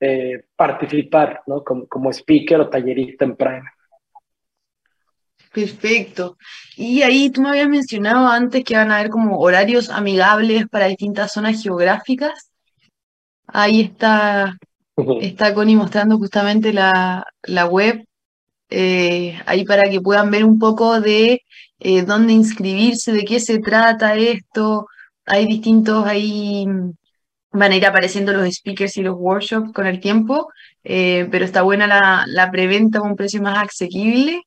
eh, 0.03 0.45
participar 0.55 1.43
¿no? 1.45 1.63
como, 1.63 1.87
como 1.87 2.09
speaker 2.09 2.59
o 2.59 2.69
tallerista 2.69 3.23
en 3.23 3.35
Prime. 3.35 3.69
Perfecto. 5.53 6.37
Y 6.75 7.03
ahí 7.03 7.29
tú 7.29 7.41
me 7.41 7.49
habías 7.49 7.69
mencionado 7.69 8.27
antes 8.27 8.63
que 8.63 8.75
van 8.75 8.91
a 8.91 8.97
haber 8.97 9.11
como 9.11 9.37
horarios 9.37 9.89
amigables 9.89 10.67
para 10.69 10.87
distintas 10.87 11.33
zonas 11.33 11.61
geográficas. 11.61 12.51
Ahí 13.45 13.81
está, 13.81 14.57
está 15.19 15.53
Connie 15.53 15.75
mostrando 15.75 16.17
justamente 16.17 16.73
la, 16.73 17.25
la 17.43 17.65
web, 17.65 18.05
eh, 18.69 19.37
ahí 19.45 19.65
para 19.65 19.89
que 19.89 20.01
puedan 20.01 20.31
ver 20.31 20.45
un 20.45 20.57
poco 20.57 21.01
de 21.01 21.43
eh, 21.79 22.01
dónde 22.03 22.33
inscribirse, 22.33 23.11
de 23.11 23.23
qué 23.25 23.39
se 23.39 23.59
trata 23.59 24.15
esto. 24.15 24.87
Hay 25.25 25.45
distintos 25.45 26.05
ahí 26.07 26.65
van 27.51 27.71
a 27.71 27.75
ir 27.75 27.85
apareciendo 27.85 28.33
los 28.33 28.47
speakers 28.53 28.97
y 28.97 29.03
los 29.03 29.15
workshops 29.17 29.73
con 29.73 29.87
el 29.87 29.99
tiempo, 29.99 30.49
eh, 30.83 31.27
pero 31.31 31.45
está 31.45 31.61
buena 31.63 31.87
la, 31.87 32.25
la 32.27 32.51
preventa 32.51 32.99
a 32.99 33.03
un 33.03 33.15
precio 33.15 33.41
más 33.41 33.57
asequible. 33.57 34.41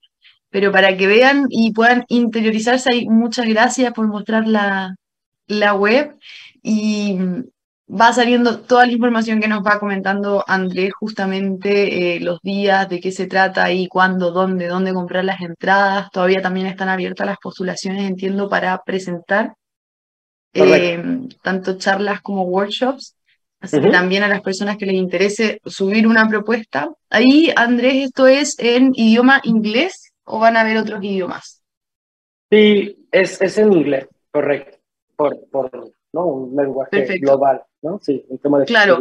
Pero 0.51 0.71
para 0.73 0.97
que 0.97 1.07
vean 1.09 1.47
y 1.51 1.73
puedan 1.73 2.05
interiorizarse, 2.09 2.91
ahí 2.93 3.09
muchas 3.09 3.47
gracias 3.49 3.93
por 3.93 4.07
mostrar 4.07 4.47
la, 4.47 4.95
la 5.49 5.75
web 5.75 6.17
y 6.63 7.19
va 7.89 8.13
saliendo 8.13 8.61
toda 8.61 8.87
la 8.87 8.93
información 8.93 9.41
que 9.41 9.49
nos 9.49 9.65
va 9.65 9.79
comentando 9.79 10.45
Andrés, 10.47 10.93
justamente 10.99 12.17
eh, 12.17 12.21
los 12.21 12.41
días, 12.43 12.89
de 12.89 13.01
qué 13.01 13.13
se 13.13 13.27
trata 13.27 13.71
y 13.73 13.89
cuándo, 13.89 14.31
dónde, 14.31 14.69
dónde 14.69 14.95
comprar 14.95 15.25
las 15.25 15.41
entradas. 15.41 16.11
Todavía 16.11 16.41
también 16.43 16.67
están 16.67 16.89
abiertas 16.89 17.27
las 17.27 17.39
postulaciones, 17.39 18.09
entiendo, 18.09 18.49
para 18.49 18.81
presentar 18.85 19.55
eh, 20.55 21.03
tanto 21.43 21.77
charlas 21.79 22.21
como 22.23 22.45
workshops. 22.45 23.17
Así 23.61 23.81
que 23.81 23.89
también 23.89 24.23
a 24.23 24.29
las 24.29 24.43
personas 24.43 24.77
que 24.77 24.85
les 24.85 24.95
interese 24.95 25.59
subir 25.65 26.07
una 26.07 26.29
propuesta. 26.29 26.91
Ahí, 27.09 27.51
Andrés, 27.57 28.07
¿esto 28.07 28.27
es 28.27 28.59
en 28.59 28.93
idioma 28.95 29.41
inglés 29.43 30.13
o 30.25 30.39
van 30.39 30.59
a 30.59 30.61
haber 30.61 30.77
otros 30.77 31.03
idiomas? 31.03 31.63
Sí, 32.51 33.07
es, 33.11 33.41
es 33.41 33.57
en 33.57 33.73
inglés, 33.73 34.07
correcto. 34.31 34.79
Por, 35.17 35.49
por 35.49 35.71
¿no? 36.13 36.27
un 36.27 36.57
lenguaje 36.57 37.19
global, 37.19 37.63
¿no? 37.81 37.99
Sí, 38.03 38.25
un 38.29 38.39
tema 38.39 38.59
de 38.59 38.67
claro. 38.67 38.99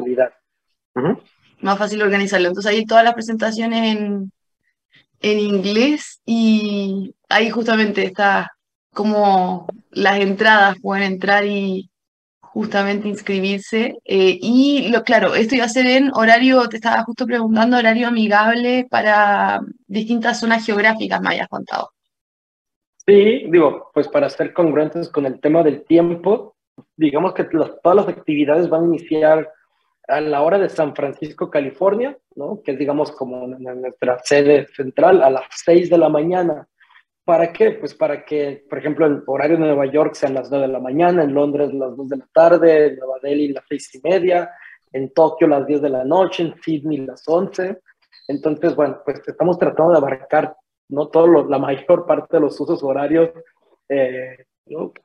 Más 1.59 1.77
fácil 1.77 2.01
organizarlo. 2.01 2.47
Entonces 2.47 2.71
ahí 2.71 2.85
todas 2.85 3.03
las 3.03 3.13
presentaciones 3.13 3.97
en, 3.97 4.31
en 5.19 5.39
inglés 5.39 6.21
y 6.25 7.13
ahí 7.27 7.49
justamente 7.49 8.05
está 8.05 8.52
como 8.93 9.67
las 9.91 10.19
entradas 10.19 10.77
pueden 10.81 11.03
entrar 11.03 11.45
y 11.45 11.89
justamente 12.39 13.07
inscribirse. 13.07 13.97
Eh, 14.05 14.37
y 14.41 14.89
lo 14.89 15.03
claro, 15.03 15.33
esto 15.33 15.55
iba 15.55 15.65
a 15.65 15.69
ser 15.69 15.87
en 15.87 16.11
horario, 16.13 16.69
te 16.69 16.77
estaba 16.77 17.03
justo 17.03 17.25
preguntando, 17.25 17.77
horario 17.77 18.07
amigable 18.07 18.87
para 18.89 19.61
distintas 19.87 20.39
zonas 20.39 20.65
geográficas, 20.65 21.19
me 21.21 21.29
hayas 21.29 21.47
contado. 21.47 21.89
Sí, 23.05 23.47
digo, 23.49 23.89
pues 23.93 24.07
para 24.07 24.29
ser 24.29 24.53
congruentes 24.53 25.09
con 25.09 25.25
el 25.25 25.41
tema 25.41 25.63
del 25.63 25.83
tiempo, 25.83 26.55
digamos 26.95 27.33
que 27.33 27.43
todas 27.43 27.95
las 27.95 28.07
actividades 28.07 28.69
van 28.69 28.83
a 28.83 28.87
iniciar 28.87 29.51
a 30.07 30.21
la 30.21 30.41
hora 30.41 30.59
de 30.59 30.69
San 30.69 30.95
Francisco, 30.95 31.49
California, 31.49 32.17
¿no? 32.35 32.61
que 32.63 32.73
es 32.73 32.79
digamos 32.79 33.11
como 33.11 33.47
nuestra 33.47 34.19
sede 34.23 34.67
central, 34.67 35.23
a 35.23 35.29
las 35.29 35.45
6 35.65 35.89
de 35.89 35.97
la 35.97 36.09
mañana. 36.09 36.67
¿Para 37.25 37.53
qué? 37.53 37.71
Pues 37.71 37.93
para 37.93 38.25
que, 38.25 38.65
por 38.69 38.79
ejemplo, 38.79 39.05
el 39.05 39.23
horario 39.27 39.55
de 39.55 39.63
Nueva 39.63 39.85
York 39.85 40.13
sean 40.13 40.33
las 40.33 40.49
9 40.49 40.67
de 40.67 40.73
la 40.73 40.81
mañana, 40.81 41.23
en 41.23 41.33
Londres 41.33 41.73
las 41.73 41.95
2 41.95 42.09
de 42.09 42.17
la 42.17 42.27
tarde, 42.33 42.87
en 42.87 42.97
Nueva 42.97 43.15
Delhi 43.21 43.47
las 43.53 43.63
6 43.69 43.95
y 43.95 44.01
media, 44.01 44.51
en 44.91 45.09
Tokio 45.13 45.47
las 45.47 45.65
10 45.65 45.81
de 45.83 45.89
la 45.89 46.03
noche, 46.03 46.43
en 46.43 46.61
Sydney 46.61 46.97
las 46.97 47.23
11. 47.25 47.79
Entonces, 48.27 48.75
bueno, 48.75 49.01
pues 49.05 49.21
estamos 49.25 49.57
tratando 49.57 49.93
de 49.93 49.99
abarcar 49.99 50.53
no 50.89 51.07
todo 51.07 51.47
la 51.47 51.59
mayor 51.59 52.05
parte 52.05 52.35
de 52.35 52.41
los 52.41 52.59
usos 52.59 52.83
horarios 52.83 53.29
eh, 53.87 54.45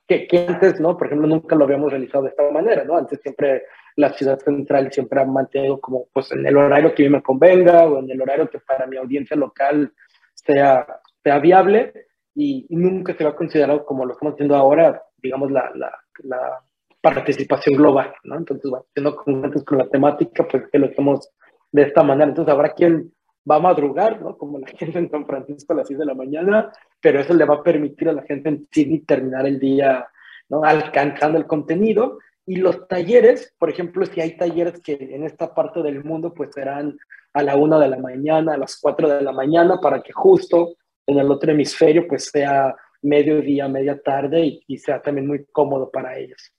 que, 0.05 0.27
que, 0.27 0.45
antes, 0.45 0.77
¿no? 0.81 0.97
Por 0.97 1.07
ejemplo, 1.07 1.25
nunca 1.27 1.55
lo 1.55 1.63
habíamos 1.63 1.89
realizado 1.89 2.25
de 2.25 2.31
esta 2.31 2.51
manera, 2.51 2.83
¿no? 2.83 2.97
Antes 2.97 3.21
siempre 3.21 3.63
la 3.95 4.11
ciudad 4.11 4.39
central 4.39 4.91
siempre 4.91 5.21
ha 5.21 5.25
mantenido 5.25 5.79
como, 5.79 6.07
pues, 6.11 6.33
en 6.33 6.45
el 6.45 6.57
horario 6.57 6.93
que 6.93 7.03
a 7.03 7.05
mí 7.09 7.15
me 7.15 7.23
convenga 7.23 7.85
o 7.85 7.99
en 7.99 8.11
el 8.11 8.21
horario 8.21 8.49
que 8.49 8.59
para 8.59 8.85
mi 8.87 8.97
audiencia 8.97 9.37
local 9.37 9.93
sea, 10.33 10.85
sea 11.23 11.39
viable 11.39 12.08
y, 12.39 12.65
nunca 12.69 13.13
se 13.15 13.25
va 13.25 13.35
considerado 13.35 13.85
como 13.85 14.05
lo 14.05 14.13
estamos 14.13 14.33
haciendo 14.33 14.55
ahora, 14.55 15.03
digamos, 15.17 15.51
la, 15.51 15.69
la, 15.75 15.91
la 16.23 16.61
participación 17.01 17.75
global, 17.75 18.13
¿no? 18.23 18.37
Entonces, 18.37 18.69
bueno, 18.69 18.85
siendo 18.93 19.15
congruentes 19.15 19.63
con 19.65 19.77
la 19.77 19.89
temática, 19.89 20.47
pues 20.49 20.63
que 20.71 20.79
lo 20.79 20.87
hacemos 20.87 21.29
de 21.71 21.83
esta 21.83 22.01
manera. 22.01 22.29
Entonces, 22.29 22.53
habrá 22.53 22.73
quien 22.73 23.11
va 23.49 23.57
a 23.57 23.59
madrugar, 23.59 24.21
¿no? 24.21 24.37
Como 24.37 24.57
la 24.57 24.67
gente 24.77 24.99
en 24.99 25.09
San 25.09 25.25
Francisco 25.25 25.73
a 25.73 25.77
las 25.77 25.87
6 25.87 25.99
de 25.99 26.05
la 26.05 26.13
mañana, 26.13 26.71
pero 27.01 27.19
eso 27.19 27.33
le 27.33 27.45
va 27.45 27.55
a 27.55 27.63
permitir 27.63 28.07
a 28.07 28.13
la 28.13 28.23
gente 28.23 28.49
en 28.49 28.67
Sydney 28.71 28.99
terminar 28.99 29.45
el 29.45 29.59
día, 29.59 30.07
¿no? 30.47 30.63
Alcanzando 30.63 31.37
el 31.37 31.45
contenido. 31.45 32.19
Y 32.45 32.55
los 32.55 32.87
talleres, 32.87 33.53
por 33.59 33.69
ejemplo, 33.69 34.05
si 34.05 34.21
hay 34.21 34.37
talleres 34.37 34.81
que 34.81 34.93
en 34.93 35.23
esta 35.23 35.53
parte 35.53 35.83
del 35.83 36.03
mundo, 36.05 36.33
pues 36.33 36.51
serán 36.53 36.97
a 37.33 37.43
la 37.43 37.57
1 37.57 37.79
de 37.79 37.87
la 37.89 37.97
mañana, 37.97 38.53
a 38.53 38.57
las 38.57 38.79
4 38.81 39.09
de 39.09 39.21
la 39.21 39.33
mañana, 39.33 39.79
para 39.79 40.01
que 40.01 40.13
justo 40.13 40.75
en 41.09 41.17
el 41.17 41.31
otro 41.31 41.51
hemisferio, 41.51 42.07
pues 42.07 42.25
sea 42.25 42.75
mediodía, 43.01 43.67
media 43.67 43.99
tarde 43.99 44.61
y, 44.67 44.77
sea 44.77 45.01
también 45.01 45.25
muy 45.25 45.45
cómodo 45.51 45.89
para 45.89 46.17
ellos. 46.17 46.53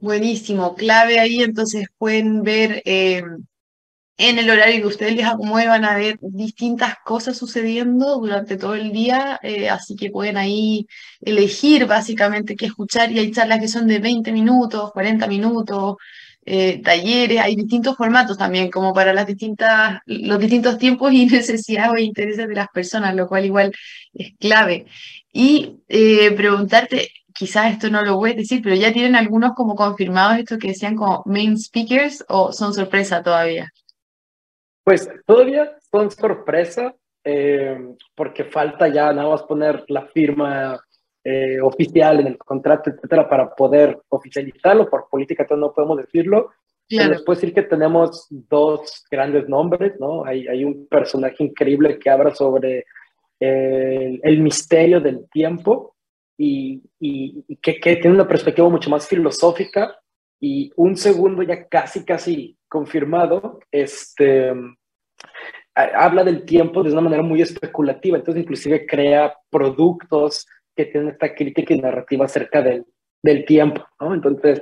Buenísimo, 0.00 0.74
clave 0.74 1.20
ahí, 1.20 1.42
entonces 1.42 1.86
pueden 1.96 2.42
ver 2.42 2.82
eh, 2.84 3.22
en 4.16 4.38
el 4.38 4.50
horario 4.50 4.80
que 4.80 4.86
ustedes 4.86 5.14
les 5.14 5.26
acomode, 5.26 5.66
a 5.66 5.96
ver 5.96 6.18
distintas 6.20 6.96
cosas 7.04 7.36
sucediendo 7.36 8.18
durante 8.18 8.56
todo 8.56 8.74
el 8.74 8.90
día, 8.90 9.38
eh, 9.42 9.68
así 9.68 9.94
que 9.94 10.10
pueden 10.10 10.36
ahí 10.36 10.86
elegir 11.20 11.86
básicamente 11.86 12.56
qué 12.56 12.66
escuchar 12.66 13.12
y 13.12 13.20
hay 13.20 13.30
charlas 13.30 13.60
que 13.60 13.68
son 13.68 13.86
de 13.86 14.00
20 14.00 14.32
minutos, 14.32 14.92
40 14.92 15.26
minutos, 15.28 15.96
eh, 16.50 16.80
talleres, 16.82 17.40
hay 17.40 17.56
distintos 17.56 17.96
formatos 17.96 18.38
también, 18.38 18.70
como 18.70 18.94
para 18.94 19.12
las 19.12 19.26
distintas, 19.26 20.00
los 20.06 20.38
distintos 20.38 20.78
tiempos 20.78 21.12
y 21.12 21.26
necesidades 21.30 22.00
e 22.00 22.02
intereses 22.02 22.48
de 22.48 22.54
las 22.54 22.68
personas, 22.68 23.14
lo 23.14 23.28
cual 23.28 23.44
igual 23.44 23.72
es 24.14 24.32
clave. 24.38 24.86
Y 25.32 25.78
preguntarte, 26.36 27.10
quizás 27.38 27.72
esto 27.72 27.88
no 27.88 28.02
lo 28.02 28.16
voy 28.16 28.32
a 28.32 28.34
decir, 28.34 28.60
pero 28.62 28.74
ya 28.74 28.92
tienen 28.92 29.14
algunos 29.14 29.54
como 29.54 29.76
confirmados 29.76 30.38
esto 30.38 30.58
que 30.58 30.68
decían 30.68 30.96
como 30.96 31.22
main 31.24 31.56
speakers 31.56 32.24
o 32.28 32.52
son 32.52 32.74
sorpresa 32.74 33.22
todavía? 33.22 33.72
Pues 34.82 35.08
todavía 35.24 35.76
son 35.88 36.10
sorpresa 36.10 36.96
eh, 37.22 37.78
porque 38.16 38.42
falta 38.44 38.88
ya 38.88 39.12
nada 39.12 39.28
más 39.28 39.44
poner 39.44 39.84
la 39.86 40.06
firma 40.06 40.80
eh, 41.30 41.60
oficial 41.60 42.20
en 42.20 42.28
el 42.28 42.38
contrato, 42.38 42.88
etcétera, 42.88 43.28
para 43.28 43.54
poder 43.54 44.00
oficializarlo. 44.08 44.88
Por 44.88 45.08
política 45.10 45.44
todavía 45.44 45.66
no 45.66 45.74
podemos 45.74 45.98
decirlo. 45.98 46.52
Claro. 46.88 47.10
les 47.10 47.22
puedo 47.22 47.38
decir 47.38 47.52
que 47.52 47.64
tenemos 47.64 48.26
dos 48.30 49.04
grandes 49.10 49.46
nombres, 49.46 50.00
¿no? 50.00 50.24
Hay, 50.24 50.48
hay 50.48 50.64
un 50.64 50.86
personaje 50.86 51.44
increíble 51.44 51.98
que 51.98 52.08
habla 52.08 52.34
sobre 52.34 52.86
eh, 53.38 54.18
el 54.22 54.40
misterio 54.40 54.98
del 54.98 55.28
tiempo 55.28 55.96
y, 56.38 56.82
y, 56.98 57.56
que, 57.56 57.78
que, 57.78 57.96
tiene 57.96 58.16
una 58.16 58.26
perspectiva 58.26 58.70
mucho 58.70 58.88
más 58.88 59.06
filosófica 59.06 59.98
y 60.40 60.72
un 60.76 60.96
segundo 60.96 61.42
ya 61.42 61.68
casi, 61.68 62.06
casi 62.06 62.56
confirmado, 62.70 63.60
este, 63.70 64.54
habla 65.74 66.24
del 66.24 66.46
tiempo 66.46 66.82
de 66.82 66.92
una 66.92 67.02
manera 67.02 67.22
muy 67.22 67.42
especulativa, 67.42 68.16
entonces 68.16 68.44
inclusive 68.44 68.86
crea 68.86 69.34
productos 69.50 70.46
que 70.78 70.92
tienen 70.92 71.10
esta 71.10 71.34
crítica 71.34 71.74
y 71.74 71.80
narrativa 71.80 72.24
acerca 72.24 72.62
del, 72.62 72.86
del 73.20 73.44
tiempo, 73.44 73.84
¿no? 73.98 74.14
Entonces, 74.14 74.60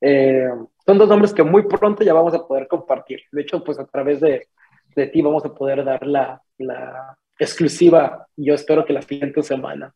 eh, 0.00 0.48
son 0.84 0.98
dos 0.98 1.08
nombres 1.08 1.32
que 1.32 1.44
muy 1.44 1.68
pronto 1.68 2.02
ya 2.02 2.12
vamos 2.12 2.34
a 2.34 2.44
poder 2.44 2.66
compartir. 2.66 3.20
De 3.30 3.42
hecho, 3.42 3.62
pues 3.62 3.78
a 3.78 3.86
través 3.86 4.20
de, 4.20 4.48
de 4.96 5.06
ti 5.06 5.22
vamos 5.22 5.44
a 5.44 5.54
poder 5.54 5.84
dar 5.84 6.04
la, 6.04 6.42
la 6.58 7.16
exclusiva, 7.38 8.26
yo 8.36 8.54
espero 8.54 8.84
que 8.84 8.92
la 8.94 9.02
siguiente 9.02 9.44
semana. 9.44 9.94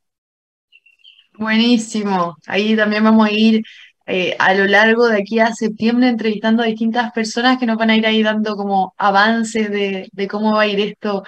Buenísimo. 1.36 2.36
Ahí 2.46 2.76
también 2.76 3.02
vamos 3.02 3.26
a 3.26 3.32
ir 3.32 3.64
eh, 4.06 4.36
a 4.38 4.54
lo 4.54 4.64
largo 4.66 5.08
de 5.08 5.20
aquí 5.20 5.40
a 5.40 5.52
septiembre 5.52 6.08
entrevistando 6.08 6.62
a 6.62 6.66
distintas 6.66 7.10
personas 7.10 7.58
que 7.58 7.66
nos 7.66 7.76
van 7.76 7.90
a 7.90 7.96
ir 7.96 8.06
ahí 8.06 8.22
dando 8.22 8.54
como 8.56 8.94
avances 8.96 9.70
de, 9.70 10.28
cómo 10.28 10.54
va 10.54 10.62
a 10.62 10.66
ir 10.68 10.80
esto, 10.80 11.24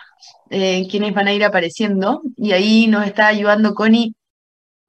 eh, 0.51 0.87
quiénes 0.88 1.14
van 1.14 1.27
a 1.27 1.33
ir 1.33 1.45
apareciendo. 1.45 2.23
Y 2.37 2.53
ahí 2.53 2.87
nos 2.87 3.07
está 3.07 3.27
ayudando 3.27 3.75
Connie. 3.75 4.14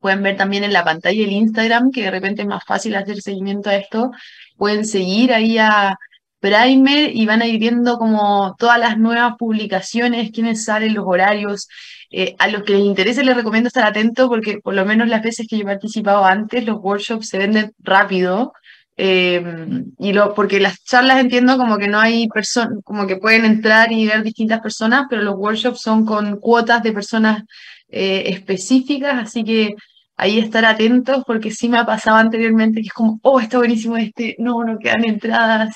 Pueden 0.02 0.24
ver 0.24 0.36
también 0.36 0.64
en 0.64 0.74
la 0.74 0.84
pantalla 0.84 1.24
el 1.24 1.32
Instagram, 1.32 1.92
que 1.92 2.04
de 2.04 2.12
repente 2.12 2.42
es 2.42 2.48
más 2.48 2.64
fácil 2.66 2.96
hacer 2.96 3.22
seguimiento 3.22 3.70
a 3.70 3.76
esto. 3.76 4.12
Pueden 4.58 4.86
seguir 4.86 5.32
ahí 5.34 5.58
a 5.58 5.98
Primer 6.42 7.16
y 7.16 7.28
van 7.28 7.44
a 7.44 7.46
ir 7.46 7.60
viendo 7.60 8.00
como 8.00 8.56
todas 8.58 8.80
las 8.80 8.98
nuevas 8.98 9.36
publicaciones, 9.38 10.32
quiénes 10.32 10.66
salen, 10.66 10.96
los 10.96 11.06
horarios, 11.06 11.68
eh, 12.10 12.36
a 12.40 12.48
los 12.48 12.64
que 12.64 12.74
les 12.74 12.82
interese 12.82 13.24
les 13.24 13.36
recomiendo 13.36 13.68
estar 13.68 13.86
atentos 13.86 14.28
porque 14.28 14.58
por 14.58 14.74
lo 14.74 14.84
menos 14.84 15.08
las 15.08 15.22
veces 15.22 15.48
que 15.48 15.58
yo 15.58 15.64
he 15.64 15.66
participado 15.66 16.26
antes, 16.26 16.66
los 16.66 16.80
workshops 16.80 17.30
se 17.30 17.38
venden 17.38 17.74
rápido. 17.80 18.54
Em, 18.98 19.94
y 20.00 20.14
lo, 20.14 20.34
porque 20.34 20.60
las 20.60 20.84
charlas 20.84 21.20
entiendo 21.20 21.58
como 21.58 21.78
que 21.78 21.88
no 21.88 22.00
hay 22.00 22.28
personas, 22.28 22.80
como 22.84 23.08
que 23.08 23.18
pueden 23.18 23.46
entrar 23.46 23.92
y 23.92 24.08
ver 24.08 24.24
distintas 24.24 24.62
personas, 24.62 25.06
pero 25.10 25.22
los 25.22 25.36
workshops 25.36 25.82
son 25.82 26.06
con 26.06 26.40
cuotas 26.40 26.84
de 26.84 26.92
personas 26.92 27.44
eh, 27.90 28.24
específicas, 28.28 29.16
así 29.24 29.44
que 29.44 29.76
ahí 30.22 30.38
estar 30.38 30.64
atentos 30.66 31.24
porque 31.26 31.50
sí 31.50 31.68
me 31.68 31.80
ha 31.80 31.86
pasado 31.86 32.18
anteriormente 32.18 32.82
que 32.82 32.88
es 32.88 32.94
como, 32.94 33.20
oh, 33.24 33.40
está 33.40 33.58
buenísimo 33.58 33.98
este, 33.98 34.36
no, 34.38 34.64
no 34.64 34.78
quedan 34.78 35.04
entradas 35.04 35.74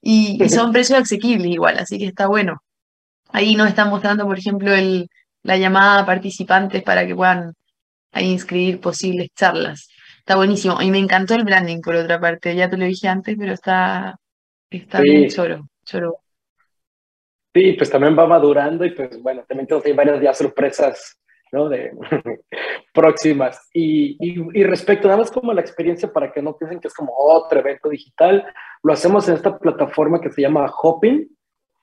y, 0.00 0.42
y 0.42 0.48
son 0.48 0.72
precios 0.72 1.00
asequibles 1.00 1.48
igual, 1.48 1.78
así 1.78 1.98
que 1.98 2.06
está 2.06 2.26
bueno. 2.26 2.62
Ahí 3.28 3.54
nos 3.54 3.68
están 3.68 3.90
mostrando, 3.90 4.24
por 4.24 4.38
ejemplo, 4.38 4.74
el, 4.74 5.08
la 5.42 5.58
llamada 5.58 6.00
a 6.00 6.06
participantes 6.06 6.82
para 6.82 7.06
que 7.06 7.14
puedan 7.14 7.52
ahí 8.12 8.30
inscribir 8.30 8.80
posibles 8.80 9.28
charlas. 9.36 9.88
Está 10.18 10.36
buenísimo. 10.36 10.80
Y 10.80 10.90
me 10.90 10.98
encantó 10.98 11.34
el 11.34 11.44
branding, 11.44 11.82
por 11.82 11.94
otra 11.94 12.18
parte. 12.18 12.54
Ya 12.54 12.70
te 12.70 12.78
lo 12.78 12.86
dije 12.86 13.08
antes, 13.08 13.36
pero 13.38 13.52
está, 13.52 14.16
está 14.70 15.00
bien 15.00 15.28
choro, 15.28 15.68
choro. 15.84 16.18
Sí, 17.54 17.74
pues 17.74 17.90
también 17.90 18.18
va 18.18 18.26
madurando 18.26 18.86
y 18.86 18.92
pues 18.92 19.20
bueno, 19.20 19.44
también 19.46 19.66
tenemos 19.66 19.84
ahí 19.84 19.92
varias 19.92 20.22
ya 20.22 20.32
sorpresas, 20.32 21.18
¿no? 21.52 21.68
De 21.68 21.92
próximas. 22.92 23.68
Y, 23.72 24.16
y, 24.20 24.64
respecto 24.64 25.06
nada 25.06 25.20
más 25.20 25.30
como 25.30 25.52
la 25.52 25.60
experiencia 25.60 26.12
para 26.12 26.32
que 26.32 26.42
no 26.42 26.56
piensen 26.56 26.80
que 26.80 26.88
es 26.88 26.94
como 26.94 27.12
otro 27.16 27.60
evento 27.60 27.88
digital, 27.88 28.44
lo 28.82 28.92
hacemos 28.92 29.28
en 29.28 29.36
esta 29.36 29.58
plataforma 29.58 30.20
que 30.20 30.30
se 30.30 30.42
llama 30.42 30.70
Hopping 30.82 31.28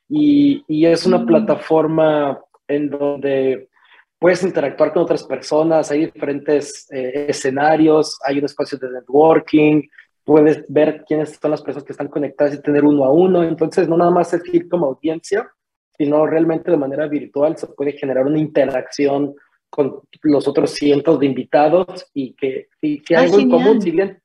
y, 0.10 0.64
y 0.68 0.86
es 0.86 1.06
una 1.06 1.20
mm. 1.20 1.26
plataforma 1.26 2.40
en 2.68 2.90
donde 2.90 3.70
puedes 4.20 4.44
interactuar 4.44 4.92
con 4.92 5.04
otras 5.04 5.24
personas, 5.24 5.90
hay 5.92 6.06
diferentes 6.06 6.88
eh, 6.92 7.28
escenarios, 7.30 8.20
hay 8.26 8.40
un 8.40 8.46
espacio 8.46 8.78
de 8.78 8.92
networking, 8.92 9.84
puedes 10.26 10.66
ver 10.68 11.06
quiénes 11.08 11.40
son 11.42 11.52
las 11.52 11.62
personas 11.62 11.86
que 11.86 11.94
están 11.94 12.10
conectadas 12.10 12.54
y 12.54 12.62
tener 12.62 12.84
uno 12.84 13.06
a 13.06 13.12
uno. 13.12 13.44
Entonces, 13.44 13.88
no 13.88 13.98
nada 13.98 14.12
más 14.12 14.34
es 14.34 14.44
ir 14.54 14.68
como 14.68 14.88
audiencia, 14.88 15.50
sino 15.98 16.26
realmente 16.28 16.70
de 16.70 16.78
manera 16.78 17.08
virtual 17.08 17.58
se 17.58 17.68
puede 17.68 17.94
generar 17.94 18.26
una 18.26 18.40
interacción 18.40 19.34
con 19.70 20.02
los 20.24 20.48
otros 20.48 20.72
cientos 20.72 21.20
de 21.20 21.26
invitados 21.26 22.10
y 22.14 22.34
que 22.34 22.68
si, 22.82 23.02
hay 23.10 23.26
algo 23.26 23.40
en 23.40 23.50
común, 23.50 23.82
si 23.82 23.92
bien, 23.92 24.22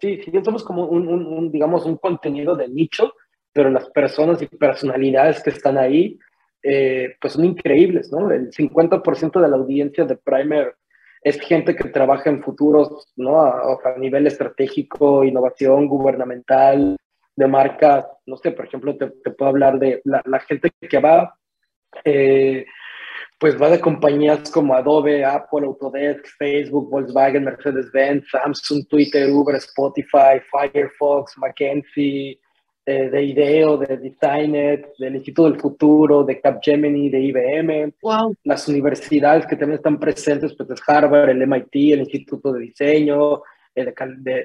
si 0.00 0.16
bien 0.30 0.44
somos 0.44 0.64
como 0.64 0.86
un, 0.86 1.08
un, 1.08 1.50
digamos, 1.50 1.86
un 1.86 1.96
contenido 1.96 2.56
de 2.56 2.68
nicho, 2.68 3.12
pero 3.52 3.70
las 3.70 3.88
personas 3.90 4.40
y 4.42 4.46
personalidades 4.46 5.42
que 5.42 5.50
están 5.50 5.78
ahí 5.78 6.18
eh, 6.62 7.16
pues 7.20 7.34
son 7.34 7.44
increíbles, 7.44 8.10
¿no? 8.12 8.30
El 8.30 8.50
50% 8.50 9.40
de 9.40 9.48
la 9.48 9.56
audiencia 9.56 10.04
de 10.04 10.16
Primer 10.16 10.74
es 11.22 11.40
gente 11.40 11.74
que 11.74 11.88
trabaja 11.88 12.30
en 12.30 12.42
futuros, 12.42 13.12
¿no? 13.16 13.40
A, 13.42 13.96
nivel 13.96 14.26
estratégico, 14.26 15.24
innovación 15.24 15.86
gubernamental, 15.86 16.96
de 17.36 17.46
marca, 17.46 18.08
no 18.26 18.36
sé, 18.36 18.50
por 18.50 18.66
ejemplo, 18.66 18.96
te, 18.96 19.08
puedo 19.30 19.48
hablar 19.48 19.78
de 19.78 20.02
la, 20.04 20.40
gente 20.40 20.70
que 20.80 20.98
va, 20.98 21.38
eh, 22.04 22.66
pues 23.38 23.60
va 23.60 23.70
de 23.70 23.80
compañías 23.80 24.50
como 24.50 24.74
Adobe, 24.74 25.24
Apple, 25.24 25.66
Autodesk, 25.66 26.26
Facebook, 26.38 26.90
Volkswagen, 26.90 27.44
Mercedes-Benz, 27.44 28.24
Samsung, 28.30 28.86
Twitter, 28.88 29.30
Uber, 29.30 29.56
Spotify, 29.56 30.40
Firefox, 30.50 31.38
McKinsey, 31.38 32.40
de, 32.88 33.22
IDEO, 33.22 33.76
de 33.76 33.98
Designet, 33.98 34.92
del 34.98 35.16
Instituto 35.16 35.50
del 35.50 35.60
Futuro, 35.60 36.24
de 36.24 36.40
Capgemini, 36.40 37.10
de 37.10 37.20
IBM, 37.20 37.94
las 38.44 38.66
universidades 38.66 39.46
que 39.46 39.56
también 39.56 39.76
están 39.76 40.00
presentes, 40.00 40.54
pues 40.56 40.70
es 40.70 40.80
Harvard, 40.86 41.28
el 41.28 41.46
MIT, 41.46 41.92
el 41.92 42.00
Instituto 42.00 42.52
de 42.52 42.60
Diseño, 42.60 43.42
de, 43.74 43.94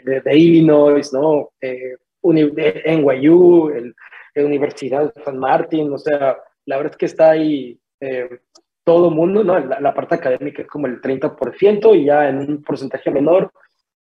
de, 0.04 0.22
de, 0.22 0.38
Illinois, 0.38 1.12
¿no? 1.14 1.52
Eh, 1.62 1.96
NYU, 2.22 3.70
el, 3.70 3.96
la 4.36 4.46
Universidad 4.46 5.14
de 5.14 5.24
San 5.24 5.38
Martín, 5.38 5.92
o 5.94 5.98
sea, 5.98 6.38
la 6.66 6.78
verdad 6.78 6.92
es 6.92 6.98
que 6.98 7.06
está 7.06 7.32
ahí 7.32 7.80
eh, 8.02 8.40
todo 8.84 9.10
mundo, 9.10 9.44
¿no? 9.44 9.58
La, 9.60 9.94
parte 9.94 10.16
académica 10.16 10.62
es 10.62 10.68
como 10.68 10.88
el 10.88 11.02
30% 11.02 11.96
y 11.96 12.06
ya 12.06 12.30
en 12.30 12.38
un 12.40 12.64
porcentaje 12.64 13.12
menor, 13.12 13.52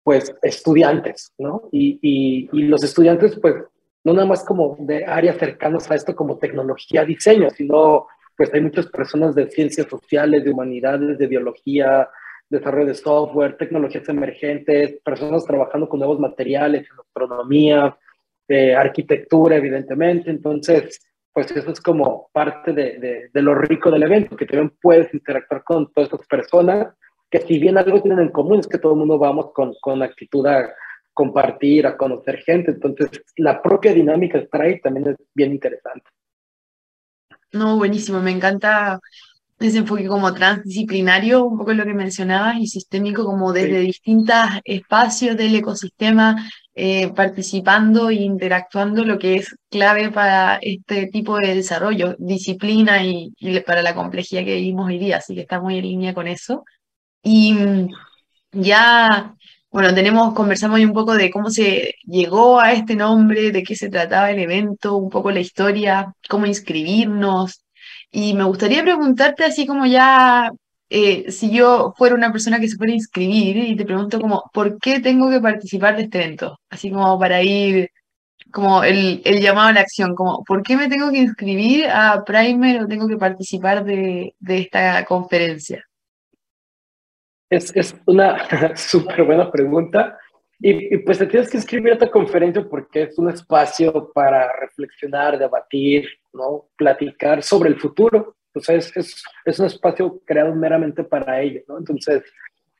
pues 0.03 0.35
estudiantes, 0.41 1.33
¿no? 1.37 1.69
Y, 1.71 1.99
y, 2.01 2.49
y, 2.51 2.63
los 2.63 2.83
estudiantes, 2.83 3.39
pues, 3.39 3.55
no 4.03 4.13
nada 4.13 4.25
más 4.25 4.43
como 4.43 4.75
de 4.79 5.05
áreas 5.05 5.37
cercanas 5.37 5.89
a 5.89 5.95
esto 5.95 6.15
como 6.15 6.37
tecnología, 6.37 7.05
diseño, 7.05 7.49
sino 7.49 8.07
pues 8.35 8.53
hay 8.53 8.61
muchas 8.61 8.87
personas 8.87 9.35
de 9.35 9.49
ciencias 9.49 9.87
sociales, 9.87 10.43
de 10.43 10.51
humanidades, 10.51 11.17
de 11.17 11.27
biología, 11.27 12.09
desarrollo 12.49 12.87
de 12.87 12.95
software, 12.95 13.57
tecnologías 13.57 14.07
emergentes, 14.09 14.99
personas 15.03 15.45
trabajando 15.45 15.87
con 15.87 15.99
nuevos 15.99 16.19
materiales, 16.19 16.87
astronomía, 16.99 17.97
eh, 18.47 18.75
arquitectura, 18.75 19.55
evidentemente. 19.55 20.29
Entonces, 20.29 20.99
pues 21.33 21.49
eso 21.51 21.71
es 21.71 21.81
como 21.81 22.29
parte 22.31 22.73
de, 22.73 23.29
de, 23.33 23.41
lo 23.41 23.55
rico 23.55 23.89
del 23.89 24.03
evento, 24.03 24.35
que 24.35 24.45
también 24.45 24.73
puedes 24.81 25.11
interactuar 25.13 25.63
con 25.63 25.91
todas 25.91 26.11
estas 26.11 26.27
personas, 26.27 26.93
que 27.29 27.41
si 27.41 27.57
bien 27.57 27.77
algo 27.77 28.01
tienen 28.01 28.19
en 28.19 28.31
común 28.31 28.59
es 28.59 28.67
que 28.67 28.77
todo 28.77 28.93
el 28.93 28.99
mundo 28.99 29.17
vamos 29.17 29.51
con, 29.53 29.73
con 29.81 30.03
actitud 30.03 30.45
a 30.45 30.71
compartir, 31.13 31.87
a 31.87 31.97
conocer 31.97 32.37
gente. 32.43 32.71
Entonces, 32.71 33.09
la 33.37 33.61
propia 33.61 33.93
dinámica 33.93 34.37
estar 34.37 34.61
ahí 34.61 34.79
también 34.79 35.09
es 35.09 35.15
bien 35.33 35.51
interesante. 35.51 36.05
No, 37.51 37.77
buenísimo, 37.77 38.19
me 38.19 38.31
encanta 38.31 38.99
ese 39.67 39.79
enfoque 39.79 40.07
como 40.07 40.33
transdisciplinario, 40.33 41.45
un 41.45 41.57
poco 41.57 41.73
lo 41.73 41.85
que 41.85 41.93
mencionabas, 41.93 42.57
y 42.57 42.67
sistémico 42.67 43.25
como 43.25 43.53
desde 43.53 43.79
distintos 43.79 44.35
espacios 44.63 45.37
del 45.37 45.55
ecosistema, 45.55 46.35
eh, 46.75 47.09
participando 47.13 48.09
e 48.09 48.15
interactuando, 48.15 49.05
lo 49.05 49.19
que 49.19 49.35
es 49.35 49.55
clave 49.69 50.09
para 50.11 50.57
este 50.61 51.07
tipo 51.07 51.37
de 51.37 51.55
desarrollo, 51.55 52.15
disciplina 52.19 53.03
y, 53.03 53.31
para 53.65 53.81
la 53.83 53.93
complejidad 53.95 54.43
que 54.43 54.55
vivimos 54.55 54.87
hoy 54.87 54.97
día, 54.99 55.17
así 55.17 55.35
que 55.35 55.41
está 55.41 55.59
muy 55.61 55.77
en 55.77 55.83
línea 55.83 56.13
con 56.13 56.27
eso. 56.27 56.63
Y 57.23 57.53
mm, 57.53 57.89
ya, 58.53 59.35
bueno, 59.71 59.93
tenemos, 59.93 60.33
conversamos 60.33 60.77
hoy 60.77 60.85
un 60.85 60.93
poco 60.93 61.15
de 61.15 61.31
cómo 61.31 61.49
se 61.49 61.95
llegó 62.05 62.59
a 62.59 62.73
este 62.73 62.95
nombre, 62.95 63.51
de 63.51 63.63
qué 63.63 63.75
se 63.75 63.89
trataba 63.89 64.31
el 64.31 64.39
evento, 64.39 64.97
un 64.97 65.09
poco 65.09 65.31
la 65.31 65.39
historia, 65.39 66.13
cómo 66.29 66.45
inscribirnos, 66.45 67.62
y 68.13 68.35
me 68.35 68.43
gustaría 68.43 68.83
preguntarte 68.83 69.43
así 69.43 69.65
como 69.65 69.87
ya, 69.87 70.51
eh, 70.89 71.31
si 71.31 71.51
yo 71.51 71.95
fuera 71.97 72.13
una 72.13 72.31
persona 72.31 72.59
que 72.59 72.67
se 72.67 72.77
fuera 72.77 72.93
a 72.93 72.95
inscribir 72.95 73.57
y 73.57 73.75
te 73.75 73.85
pregunto 73.85 74.21
como, 74.21 74.43
¿por 74.53 74.77
qué 74.77 74.99
tengo 74.99 75.31
que 75.31 75.41
participar 75.41 75.95
de 75.95 76.03
este 76.03 76.23
evento? 76.23 76.59
Así 76.69 76.91
como 76.91 77.17
para 77.17 77.41
ir, 77.41 77.89
como 78.51 78.83
el, 78.83 79.23
el 79.25 79.41
llamado 79.41 79.69
a 79.69 79.73
la 79.73 79.81
acción, 79.81 80.13
como, 80.13 80.43
¿por 80.43 80.61
qué 80.61 80.77
me 80.77 80.87
tengo 80.89 81.09
que 81.11 81.17
inscribir 81.17 81.87
a 81.87 82.23
Primer 82.23 82.83
o 82.83 82.87
tengo 82.87 83.07
que 83.07 83.17
participar 83.17 83.83
de, 83.83 84.35
de 84.39 84.57
esta 84.59 85.03
conferencia? 85.05 85.83
Es, 87.49 87.75
es 87.75 87.95
una 88.05 88.37
súper 88.75 89.23
buena 89.23 89.51
pregunta. 89.51 90.19
Y, 90.59 90.99
pues 90.99 91.17
te 91.17 91.25
tienes 91.25 91.49
que 91.49 91.57
inscribir 91.57 91.89
a 91.89 91.93
esta 91.95 92.11
conferencia 92.11 92.63
porque 92.69 93.03
es 93.03 93.17
un 93.17 93.31
espacio 93.31 94.11
para 94.13 94.49
reflexionar, 94.61 95.39
debatir, 95.39 96.07
¿no? 96.33 96.65
Platicar 96.75 97.43
sobre 97.43 97.69
el 97.69 97.79
futuro. 97.79 98.35
Sea, 98.55 98.75
es, 98.75 98.95
es, 99.45 99.59
un 99.59 99.65
espacio 99.65 100.21
creado 100.25 100.53
meramente 100.53 101.03
para 101.03 101.41
ello, 101.41 101.61
¿no? 101.67 101.79
Entonces, 101.79 102.23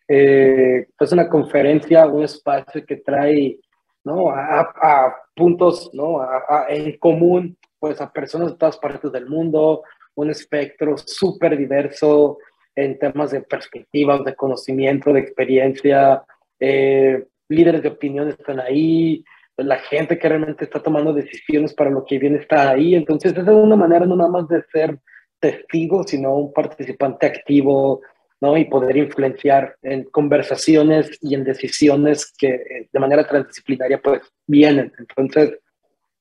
eh, 0.07 0.87
es 0.99 1.11
una 1.11 1.29
conferencia, 1.29 2.05
un 2.05 2.23
espacio 2.23 2.85
que 2.85 2.97
trae, 2.97 3.59
¿no? 4.03 4.29
A, 4.29 5.15
puntos, 5.35 5.89
¿no? 5.93 6.21
A, 6.21 6.65
en 6.69 6.97
común, 6.97 7.57
pues 7.79 7.99
a 8.01 8.11
personas 8.11 8.51
de 8.51 8.57
todas 8.57 8.77
partes 8.77 9.11
del 9.11 9.27
mundo, 9.27 9.83
un 10.15 10.29
espectro 10.29 10.95
súper 10.97 11.57
diverso 11.57 12.37
en 12.75 12.99
temas 12.99 13.31
de 13.31 13.41
perspectivas, 13.41 14.23
de 14.23 14.35
conocimiento, 14.35 15.11
de 15.11 15.19
experiencia, 15.19 16.23
eh, 16.59 17.25
líderes 17.49 17.83
de 17.83 17.89
opinión 17.89 18.29
están 18.29 18.59
ahí, 18.59 19.23
la 19.57 19.77
gente 19.79 20.17
que 20.17 20.29
realmente 20.29 20.65
está 20.65 20.81
tomando 20.81 21.13
decisiones 21.13 21.73
para 21.73 21.89
lo 21.89 22.05
que 22.05 22.17
viene 22.17 22.39
está 22.39 22.71
ahí. 22.71 22.95
Entonces, 22.95 23.33
esa 23.33 23.41
es 23.41 23.47
una 23.47 23.75
manera 23.75 24.05
no 24.05 24.15
nada 24.15 24.29
más 24.29 24.47
de 24.47 24.63
ser 24.71 24.99
testigo, 25.39 26.03
sino 26.03 26.35
un 26.35 26.53
participante 26.53 27.27
activo, 27.27 28.01
¿no? 28.41 28.57
Y 28.57 28.65
poder 28.65 28.97
influenciar 28.97 29.75
en 29.81 30.05
conversaciones 30.05 31.17
y 31.21 31.35
en 31.35 31.43
decisiones 31.43 32.33
que 32.37 32.49
eh, 32.49 32.89
de 32.91 32.99
manera 32.99 33.27
transdisciplinaria 33.27 34.01
pues 34.01 34.21
vienen. 34.47 34.91
Entonces, 34.97 35.59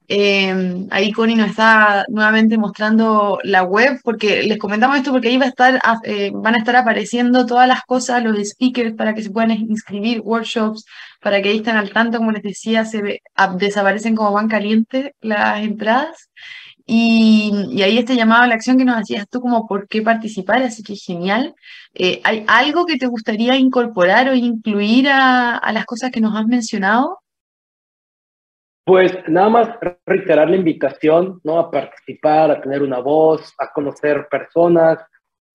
Em, 0.07 0.87
ahí 0.91 1.11
Connie 1.11 1.35
nos 1.35 1.49
está 1.49 2.05
nuevamente 2.09 2.59
mostrando 2.59 3.39
la 3.43 3.63
web, 3.63 3.99
porque 4.03 4.43
les 4.43 4.59
comentamos 4.59 4.97
esto 4.97 5.11
porque 5.11 5.29
ahí 5.29 5.37
va 5.37 5.45
a 5.45 5.49
estar, 5.49 5.81
eh, 6.03 6.29
van 6.31 6.53
a 6.53 6.59
estar 6.59 6.75
apareciendo 6.75 7.47
todas 7.47 7.67
las 7.67 7.81
cosas, 7.85 8.23
los 8.23 8.37
speakers 8.37 8.93
para 8.93 9.15
que 9.15 9.23
se 9.23 9.31
puedan 9.31 9.49
inscribir, 9.49 10.21
workshops, 10.21 10.85
para 11.21 11.41
que 11.41 11.49
ahí 11.49 11.57
estén 11.57 11.77
al 11.77 11.89
tanto, 11.89 12.19
como 12.19 12.33
les 12.33 12.43
decía, 12.43 12.85
se 12.85 13.19
desaparecen 13.57 14.15
como 14.15 14.31
van 14.31 14.47
calientes 14.47 15.09
las 15.21 15.63
entradas. 15.63 16.29
Y, 16.85 17.81
ahí 17.81 17.97
este 17.97 18.15
llamado 18.15 18.43
a 18.43 18.47
la 18.47 18.55
acción 18.55 18.77
que 18.77 18.83
nos 18.85 18.97
hacías 18.97 19.29
tú 19.29 19.39
como 19.39 19.67
por 19.67 19.87
qué 19.87 20.01
participar, 20.01 20.63
así 20.63 20.83
que 20.83 20.95
genial. 20.95 21.55
Eh, 21.93 22.21
¿Hay 22.23 22.45
algo 22.47 22.85
que 22.85 22.97
te 22.97 23.07
gustaría 23.07 23.55
incorporar 23.55 24.29
o 24.29 24.35
incluir 24.35 25.07
a, 25.09 25.71
las 25.73 25.85
cosas 25.85 26.11
que 26.11 26.21
nos 26.21 26.35
has 26.35 26.45
mencionado? 26.45 27.19
Pues 28.85 29.13
nada 29.29 29.47
más 29.47 29.69
reiterar 30.05 30.49
la 30.49 30.57
invitación, 30.57 31.39
¿no? 31.45 31.57
A 31.57 31.71
participar, 31.71 32.51
a 32.51 32.61
tener 32.61 32.81
una 32.83 32.99
voz, 32.99 33.53
a 33.57 33.71
conocer 33.71 34.27
personas. 34.29 34.99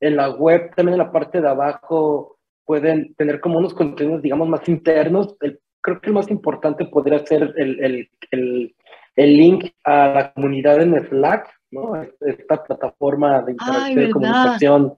En 0.01 0.16
la 0.16 0.31
web, 0.31 0.74
también 0.74 0.95
en 0.95 1.07
la 1.07 1.12
parte 1.12 1.43
de 1.43 1.49
abajo, 1.49 2.39
pueden 2.64 3.14
tener 3.14 3.41
como 3.41 3.59
unos 3.59 3.74
contenidos, 3.74 4.22
digamos, 4.22 4.49
más 4.49 4.66
internos. 4.66 5.37
creo 5.83 6.01
que 6.01 6.07
el 6.07 6.14
más 6.14 6.31
importante 6.31 6.87
podría 6.87 7.18
ser 7.26 7.53
el, 7.57 7.85
el, 7.85 8.11
el 8.31 8.74
el 9.19 9.37
link 9.37 9.64
a 9.83 10.09
la 10.09 10.33
comunidad 10.33 10.81
en 10.81 10.95
Slack, 11.09 11.51
¿no? 11.73 12.01
Esta 12.21 12.62
plataforma 12.62 13.43
de 13.43 13.53
interacción 13.53 14.03
y 14.05 14.11
comunicación. 14.11 14.95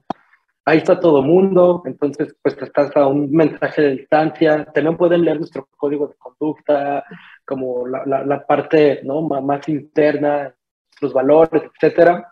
Ahí 0.63 0.77
está 0.77 0.99
todo 0.99 1.23
mundo, 1.23 1.81
entonces 1.85 2.35
pues 2.39 2.55
estás 2.61 2.95
a 2.95 3.07
un 3.07 3.31
mensaje 3.31 3.81
de 3.81 3.91
distancia. 3.97 4.63
También 4.65 4.95
pueden 4.95 5.25
leer 5.25 5.37
nuestro 5.37 5.67
código 5.75 6.07
de 6.07 6.13
conducta, 6.19 7.03
como 7.43 7.87
la, 7.87 8.23
la, 8.23 8.45
parte 8.45 9.01
¿no? 9.03 9.23
más 9.23 9.67
interna, 9.67 10.53
los 11.01 11.13
valores, 11.13 11.63
etcétera. 11.63 12.29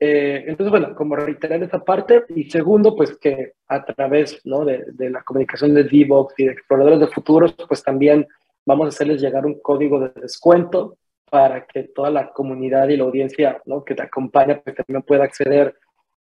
Eh, 0.00 0.42
entonces, 0.46 0.70
bueno, 0.70 0.94
como 0.94 1.16
reiterar 1.16 1.62
esa 1.62 1.80
parte. 1.84 2.24
Y 2.34 2.50
segundo, 2.50 2.96
pues 2.96 3.18
que 3.18 3.52
a 3.68 3.84
través 3.84 4.40
¿no? 4.46 4.64
de, 4.64 4.86
de 4.94 5.10
la 5.10 5.22
comunicación 5.22 5.74
de 5.74 5.84
DevOps 5.84 6.32
y 6.38 6.46
de 6.46 6.52
exploradores 6.52 7.00
de 7.00 7.08
futuros, 7.08 7.54
pues 7.68 7.82
también 7.82 8.26
vamos 8.64 8.86
a 8.86 8.88
hacerles 8.88 9.20
llegar 9.20 9.44
un 9.44 9.60
código 9.60 10.00
de 10.00 10.18
descuento 10.18 10.96
para 11.30 11.66
que 11.66 11.84
toda 11.84 12.10
la 12.10 12.32
comunidad 12.32 12.88
y 12.88 12.96
la 12.96 13.04
audiencia 13.04 13.60
¿no? 13.66 13.84
que 13.84 13.94
te 13.94 14.02
acompaña 14.02 14.60
pues, 14.60 14.76
también 14.76 15.02
pueda 15.02 15.24
acceder 15.24 15.78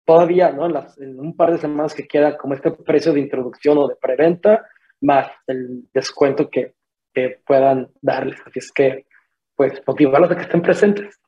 todavía 0.06 0.52
¿no? 0.52 0.68
en, 0.68 1.20
un 1.20 1.36
par 1.36 1.52
de 1.52 1.58
semanas 1.58 1.94
que 1.94 2.08
queda 2.08 2.38
como 2.38 2.54
este 2.54 2.72
precio 2.72 3.14
de 3.14 3.20
introducción 3.20 3.78
o 3.78 3.88
de 3.88 3.96
preventa, 3.96 4.66
más 5.02 5.30
el 5.48 5.90
descuento 5.94 6.50
que, 6.50 6.74
que 7.14 7.42
puedan 7.46 7.90
darles. 8.02 8.40
Así 8.46 8.60
es 8.60 8.72
que, 8.72 9.06
pues, 9.56 9.82
motivarlos 9.86 10.32
a 10.32 10.36
que 10.36 10.44
estén 10.44 10.62
presentes. 10.62 11.20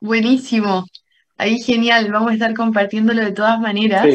Buenísimo. 0.00 0.84
Ahí 1.42 1.58
genial, 1.60 2.08
vamos 2.12 2.30
a 2.30 2.34
estar 2.34 2.54
compartiéndolo 2.54 3.20
de 3.20 3.32
todas 3.32 3.58
maneras. 3.58 4.06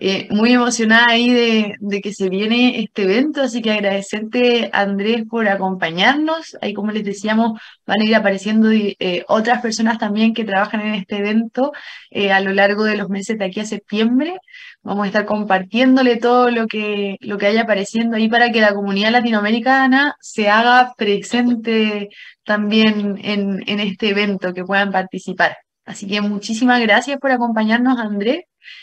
Eh, 0.00 0.28
muy 0.30 0.52
emocionada 0.52 1.06
ahí 1.08 1.28
de, 1.28 2.00
que 2.00 2.14
se 2.14 2.28
viene 2.28 2.78
este 2.78 3.02
evento, 3.02 3.42
así 3.42 3.60
que 3.60 3.72
agradecerte 3.72 4.70
Andrés 4.72 5.24
por 5.28 5.48
acompañarnos. 5.48 6.56
Ahí 6.60 6.74
como 6.74 6.92
les 6.92 7.02
decíamos, 7.02 7.60
van 7.84 8.00
a 8.00 8.04
ir 8.04 8.14
apareciendo 8.14 8.70
eh, 8.70 9.24
otras 9.26 9.60
personas 9.60 9.98
también 9.98 10.34
que 10.34 10.44
trabajan 10.44 10.82
en 10.82 10.94
este 10.94 11.16
evento 11.16 11.72
eh, 12.10 12.30
a 12.30 12.38
lo 12.38 12.52
largo 12.52 12.84
de 12.84 12.96
los 12.96 13.08
meses 13.08 13.36
de 13.38 13.46
aquí 13.46 13.58
a 13.58 13.64
septiembre. 13.64 14.38
Vamos 14.82 15.02
a 15.02 15.08
estar 15.08 15.24
compartiéndole 15.26 16.16
todo 16.18 16.48
lo 16.52 16.68
que, 16.68 17.16
lo 17.20 17.38
que 17.38 17.46
haya 17.46 17.62
apareciendo 17.62 18.16
ahí 18.16 18.28
para 18.28 18.52
que 18.52 18.60
la 18.60 18.72
comunidad 18.72 19.10
latinoamericana 19.10 20.14
se 20.20 20.48
haga 20.48 20.94
presente 20.96 22.10
también 22.44 23.18
en, 23.20 23.64
en 23.66 23.80
este 23.80 24.10
evento, 24.10 24.54
que 24.54 24.62
puedan 24.62 24.92
participar. 24.92 25.56
Así 25.88 26.06
que 26.06 26.20
muchísimas 26.20 26.82
gracias 26.82 27.18
por 27.18 27.30
acompañarnos, 27.30 27.98
Andrés. 27.98 28.42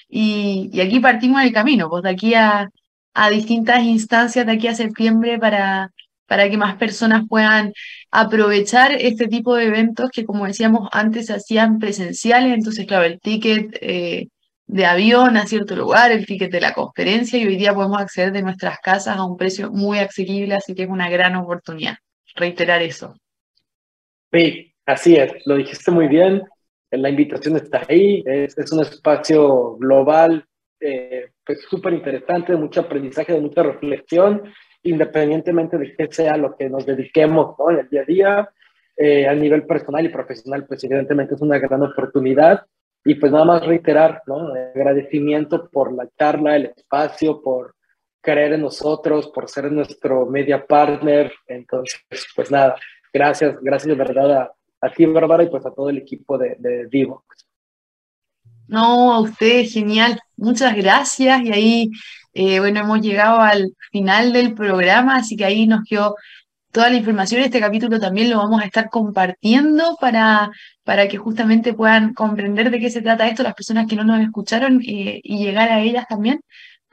Y, 0.10 0.80
aquí 0.82 0.99
partimos 0.99 1.43
el 1.43 1.53
camino, 1.53 1.88
pues 1.88 2.01
de 2.03 2.10
aquí 2.10 2.34
a, 2.34 2.68
distintas 3.30 3.84
instancias 3.84 4.45
de 4.45 4.53
aquí 4.53 4.68
a 4.68 4.76
septiembre 4.76 5.38
para, 5.39 5.91
para 6.26 6.49
que 6.49 6.58
más 6.58 6.76
personas 6.78 7.24
puedan 7.30 7.74
aprovechar 8.12 8.91
este 8.93 9.28
tipo 9.28 9.56
de 9.56 9.66
eventos 9.66 10.10
que, 10.10 10.26
como 10.26 10.47
decíamos 10.47 10.89
antes, 10.91 11.28
se 11.28 11.36
hacían 11.36 11.78
presenciales. 11.78 12.56
Entonces, 12.56 12.88
claro, 12.88 13.06
el 13.06 13.20
ticket 13.20 13.78
eh, 13.82 14.30
de 14.66 14.86
avión 14.88 15.38
a 15.38 15.45
cierto 15.45 15.76
lugar, 15.76 16.12
el 16.12 16.26
ticket 16.26 16.51
de 16.51 16.62
la 16.62 16.74
conferencia, 16.74 17.38
y 17.38 17.45
hoy 17.45 17.56
día 17.56 17.76
podemos 17.76 18.01
acceder 18.01 18.32
de 18.32 18.41
nuestras 18.41 18.80
casas 18.80 19.16
a 19.18 19.24
un 19.24 19.38
precio 19.38 19.72
muy 19.72 19.99
asequible, 19.99 20.56
así 20.56 20.74
que 20.74 20.84
es 20.84 20.89
una 20.89 21.10
gran 21.10 21.36
oportunidad. 21.36 21.97
Reiterar 22.36 22.82
eso. 22.82 23.14
Sí, 24.34 24.74
así 24.88 25.16
es, 25.16 25.32
lo 25.45 25.56
dijiste 25.56 25.91
muy 25.91 26.08
bien 26.08 26.41
la 26.92 27.10
invitación 27.10 27.58
está 27.58 27.84
ahí, 27.88 28.24
es, 28.26 28.58
es 28.58 28.72
un 28.72 28.82
espacio 28.82 29.76
global, 29.78 30.46
eh, 30.80 31.32
pues 31.46 31.62
súper 31.70 31.94
interesante, 31.94 32.52
de 32.52 32.58
mucho 32.58 32.82
aprendizaje, 32.82 33.34
de 33.34 33.42
mucha 33.42 33.64
reflexión, 33.64 34.44
independientemente 34.84 35.78
de 35.78 35.96
qué 35.96 36.08
sea 36.12 36.38
lo 36.38 36.56
que 36.56 36.70
nos 36.70 36.86
dediquemos 36.86 37.56
¿no? 37.58 37.72
en 37.72 37.80
el 37.80 37.90
día 37.90 38.02
a 38.02 38.06
día, 38.06 38.50
eh, 38.98 39.28
a 39.28 39.34
nivel 39.34 39.66
personal 39.66 40.06
y 40.06 40.10
profesional, 40.10 40.66
pues 40.66 40.84
evidentemente 40.84 41.36
es 41.36 41.42
una 41.42 41.60
gran 41.60 41.82
oportunidad. 41.82 42.66
Y 43.04 43.16
pues 43.16 43.32
nada 43.32 43.46
más 43.46 43.66
reiterar, 43.66 44.24
¿no? 44.26 44.52
agradecimiento 44.76 45.70
por 45.70 45.94
la 45.94 46.08
charla, 46.18 46.56
el 46.56 46.66
espacio, 46.76 47.42
por 47.42 47.76
creer 48.20 48.54
en 48.54 48.62
nosotros, 48.62 49.28
por 49.30 49.48
ser 49.48 49.72
nuestro 49.72 50.26
media 50.26 50.66
partner. 50.66 51.32
Entonces, 51.48 52.02
pues 52.36 52.50
nada, 52.50 52.76
gracias, 53.14 53.58
gracias 53.62 53.96
de 53.96 54.04
verdad 54.04 54.32
a, 54.32 54.54
a 54.82 54.90
ti, 54.90 55.06
Bárbara, 55.06 55.44
y 55.44 55.50
pues 55.50 55.66
a 55.66 55.72
todo 55.72 55.90
el 55.90 55.98
equipo 55.98 56.38
de, 56.38 56.56
de 56.60 56.88
Vivo. 56.88 57.24
No, 58.68 59.14
a 59.14 59.20
usted, 59.20 59.66
genial. 59.68 60.20
Muchas 60.38 60.76
gracias. 60.76 61.42
Y 61.44 61.52
ahí, 61.52 61.92
eh, 62.34 62.60
bueno, 62.60 62.82
hemos 62.82 63.02
llegado 63.02 63.40
al 63.40 63.76
final 63.92 64.34
del 64.34 64.54
programa, 64.54 65.18
así 65.18 65.36
que 65.38 65.46
ahí 65.46 65.68
nos 65.68 65.84
quedó 65.88 66.16
toda 66.72 66.90
la 66.90 66.98
información. 66.98 67.42
Este 67.42 67.60
capítulo 67.60 68.00
también 68.00 68.30
lo 68.30 68.38
vamos 68.38 68.62
a 68.62 68.66
estar 68.66 68.90
compartiendo 68.90 69.98
para, 70.02 70.52
para 70.84 71.08
que 71.08 71.18
justamente 71.18 71.74
puedan 71.74 72.14
comprender 72.14 72.72
de 72.72 72.80
qué 72.80 72.90
se 72.90 73.02
trata 73.02 73.28
esto 73.28 73.44
las 73.44 73.54
personas 73.54 73.88
que 73.88 73.96
no 73.96 74.04
nos 74.04 74.20
escucharon 74.20 74.82
eh, 74.86 75.22
y 75.24 75.44
llegar 75.44 75.70
a 75.70 75.82
ellas 75.82 76.06
también. 76.10 76.42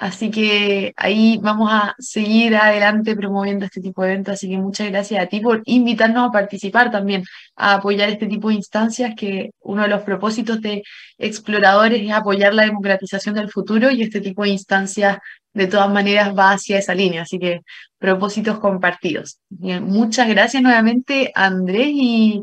Así 0.02 0.32
que 0.32 0.92
ahí 0.96 1.38
vamos 1.40 1.70
a 1.72 1.94
seguir 2.00 2.56
adelante 2.56 3.14
promoviendo 3.14 3.66
este 3.66 3.80
tipo 3.80 4.02
de 4.02 4.08
eventos. 4.10 4.34
Así 4.34 4.48
que 4.48 4.58
muchas 4.58 4.90
gracias 4.90 5.22
a 5.22 5.28
ti 5.28 5.38
por 5.38 5.62
invitarnos 5.64 6.28
a 6.28 6.32
participar 6.32 6.90
también, 6.90 7.22
a 7.54 7.74
apoyar 7.74 8.08
este 8.08 8.26
tipo 8.26 8.48
de 8.48 8.56
instancias, 8.56 9.14
que 9.16 9.52
uno 9.60 9.82
de 9.82 9.88
los 9.88 10.02
propósitos 10.02 10.60
de 10.60 10.82
exploradores 11.18 12.02
es 12.02 12.10
apoyar 12.10 12.52
la 12.52 12.64
democratización 12.64 13.36
del 13.36 13.48
futuro 13.48 13.92
y 13.92 14.02
este 14.02 14.20
tipo 14.20 14.42
de 14.42 14.48
instancias 14.48 15.18
de 15.52 15.68
todas 15.68 15.88
maneras 15.88 16.36
va 16.36 16.50
hacia 16.50 16.78
esa 16.78 16.96
línea. 16.96 17.22
Así 17.22 17.38
que 17.38 17.60
propósitos 17.98 18.58
compartidos. 18.58 19.38
muchas 19.50 20.28
gracias 20.28 20.64
nuevamente, 20.64 21.30
Andrés, 21.32 21.90
y 21.92 22.42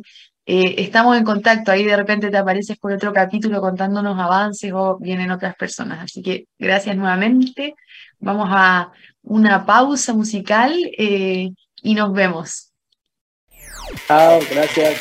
eh, 0.51 0.81
estamos 0.81 1.15
en 1.15 1.23
contacto, 1.23 1.71
ahí 1.71 1.83
de 1.83 1.95
repente 1.95 2.31
te 2.31 2.37
apareces 2.37 2.75
por 2.75 2.91
otro 2.91 3.13
capítulo 3.13 3.61
contándonos 3.61 4.17
avances 4.17 4.71
o 4.73 4.97
vienen 4.97 5.29
otras 5.29 5.55
personas. 5.55 5.99
Así 6.03 6.23
que 6.23 6.47
gracias 6.57 6.97
nuevamente. 6.97 7.75
Vamos 8.19 8.49
a 8.51 8.91
una 9.21 9.63
pausa 9.63 10.11
musical 10.15 10.73
eh, 10.97 11.51
y 11.83 11.93
nos 11.93 12.11
vemos. 12.13 12.71
Chao, 14.07 14.39
gracias. 14.49 14.99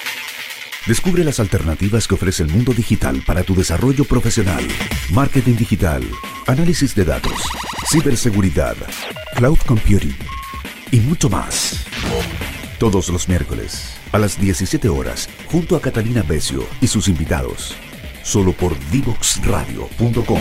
Descubre 0.87 1.25
las 1.25 1.41
alternativas 1.41 2.07
que 2.07 2.17
ofrece 2.17 2.43
el 2.43 2.51
mundo 2.51 2.75
digital 2.75 3.23
para 3.27 3.43
tu 3.43 3.55
desarrollo 3.55 4.05
profesional. 4.05 4.63
Marketing 5.15 5.57
digital, 5.57 6.03
análisis 6.47 6.95
de 6.95 7.07
datos, 7.07 7.43
ciberseguridad, 7.91 8.77
cloud 9.35 9.59
computing 9.67 10.15
y 10.91 11.01
mucho 11.01 11.31
más. 11.31 11.87
Todos 12.79 13.09
los 13.09 13.31
miércoles 13.31 13.98
a 14.13 14.19
las 14.19 14.41
17 14.41 14.89
horas 14.89 15.29
junto 15.51 15.77
a 15.77 15.81
Catalina 15.81 16.23
Becio 16.23 16.65
y 16.81 16.87
sus 16.87 17.09
invitados. 17.09 17.75
Solo 18.23 18.53
por 18.53 18.77
divoxradio.com. 18.91 20.41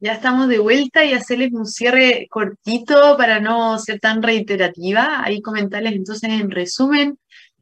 Ya 0.00 0.12
estamos 0.12 0.48
de 0.48 0.58
vuelta 0.58 1.04
y 1.04 1.12
hacerles 1.12 1.52
un 1.52 1.66
cierre 1.66 2.28
cortito 2.30 3.16
para 3.16 3.40
no 3.40 3.78
ser 3.80 3.98
tan 3.98 4.22
reiterativa. 4.22 5.24
Ahí 5.24 5.42
comentarles 5.42 5.94
entonces 5.94 6.30
en 6.30 6.50
resumen 6.52 7.18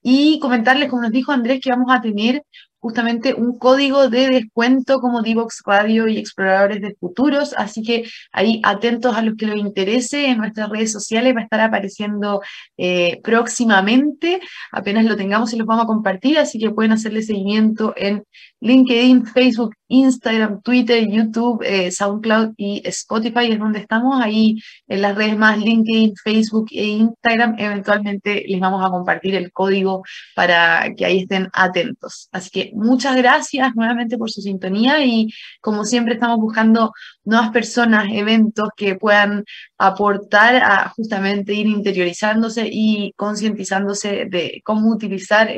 Y 0.02 0.38
comentarles, 0.40 0.88
como 0.88 1.02
nos 1.02 1.12
dijo 1.12 1.32
Andrés, 1.32 1.60
que 1.60 1.70
vamos 1.70 1.92
a 1.92 2.00
tener 2.00 2.42
justamente 2.80 3.34
un 3.34 3.58
código 3.58 4.08
de 4.08 4.28
descuento 4.28 5.00
como 5.00 5.22
Divox 5.22 5.62
Radio 5.64 6.08
y 6.08 6.18
Exploradores 6.18 6.80
de 6.80 6.96
Futuros, 6.98 7.54
así 7.56 7.82
que 7.82 8.04
ahí 8.32 8.60
atentos 8.64 9.16
a 9.16 9.22
los 9.22 9.36
que 9.36 9.46
les 9.46 9.58
interese 9.58 10.26
en 10.26 10.38
nuestras 10.38 10.68
redes 10.70 10.92
sociales, 10.92 11.34
va 11.34 11.40
a 11.40 11.44
estar 11.44 11.60
apareciendo 11.60 12.40
eh, 12.76 13.20
próximamente, 13.22 14.40
apenas 14.72 15.04
lo 15.04 15.16
tengamos 15.16 15.52
y 15.52 15.56
los 15.56 15.66
vamos 15.66 15.84
a 15.84 15.86
compartir, 15.86 16.38
así 16.38 16.58
que 16.58 16.70
pueden 16.70 16.92
hacerle 16.92 17.22
seguimiento 17.22 17.94
en 17.96 18.24
LinkedIn, 18.60 19.26
Facebook, 19.26 19.74
Instagram, 19.88 20.62
Twitter, 20.62 21.06
YouTube, 21.08 21.62
eh, 21.64 21.90
SoundCloud 21.90 22.54
y 22.56 22.82
Spotify 22.84 23.50
es 23.50 23.58
donde 23.58 23.80
estamos. 23.80 24.20
Ahí 24.22 24.56
en 24.86 25.02
las 25.02 25.16
redes 25.16 25.36
más 25.36 25.58
LinkedIn, 25.58 26.14
Facebook 26.22 26.66
e 26.70 26.84
Instagram, 26.84 27.56
eventualmente 27.58 28.44
les 28.46 28.60
vamos 28.60 28.84
a 28.84 28.90
compartir 28.90 29.34
el 29.34 29.50
código 29.52 30.02
para 30.34 30.94
que 30.94 31.06
ahí 31.06 31.20
estén 31.20 31.48
atentos. 31.52 32.28
Así 32.32 32.69
muchas 32.74 33.16
gracias 33.16 33.74
nuevamente 33.74 34.18
por 34.18 34.30
su 34.30 34.40
sintonía 34.40 35.04
y 35.04 35.28
como 35.60 35.84
siempre 35.84 36.14
estamos 36.14 36.38
buscando 36.38 36.92
nuevas 37.24 37.50
personas, 37.50 38.06
eventos 38.12 38.68
que 38.76 38.96
puedan 38.96 39.44
aportar 39.78 40.56
a 40.56 40.88
justamente 40.90 41.54
ir 41.54 41.66
interiorizándose 41.66 42.68
y 42.70 43.12
concientizándose 43.16 44.26
de 44.26 44.60
cómo 44.64 44.90
utilizar 44.90 45.50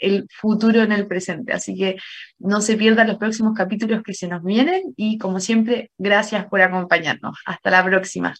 el 0.00 0.26
futuro 0.40 0.82
en 0.82 0.92
el 0.92 1.06
presente. 1.06 1.52
Así 1.52 1.76
que 1.76 1.96
no 2.38 2.60
se 2.60 2.76
pierdan 2.76 3.08
los 3.08 3.18
próximos 3.18 3.54
capítulos 3.56 4.02
que 4.02 4.14
se 4.14 4.28
nos 4.28 4.42
vienen 4.42 4.94
y 4.96 5.18
como 5.18 5.40
siempre, 5.40 5.90
gracias 5.98 6.46
por 6.46 6.60
acompañarnos. 6.60 7.38
Hasta 7.46 7.70
la 7.70 7.84
próxima. 7.84 8.34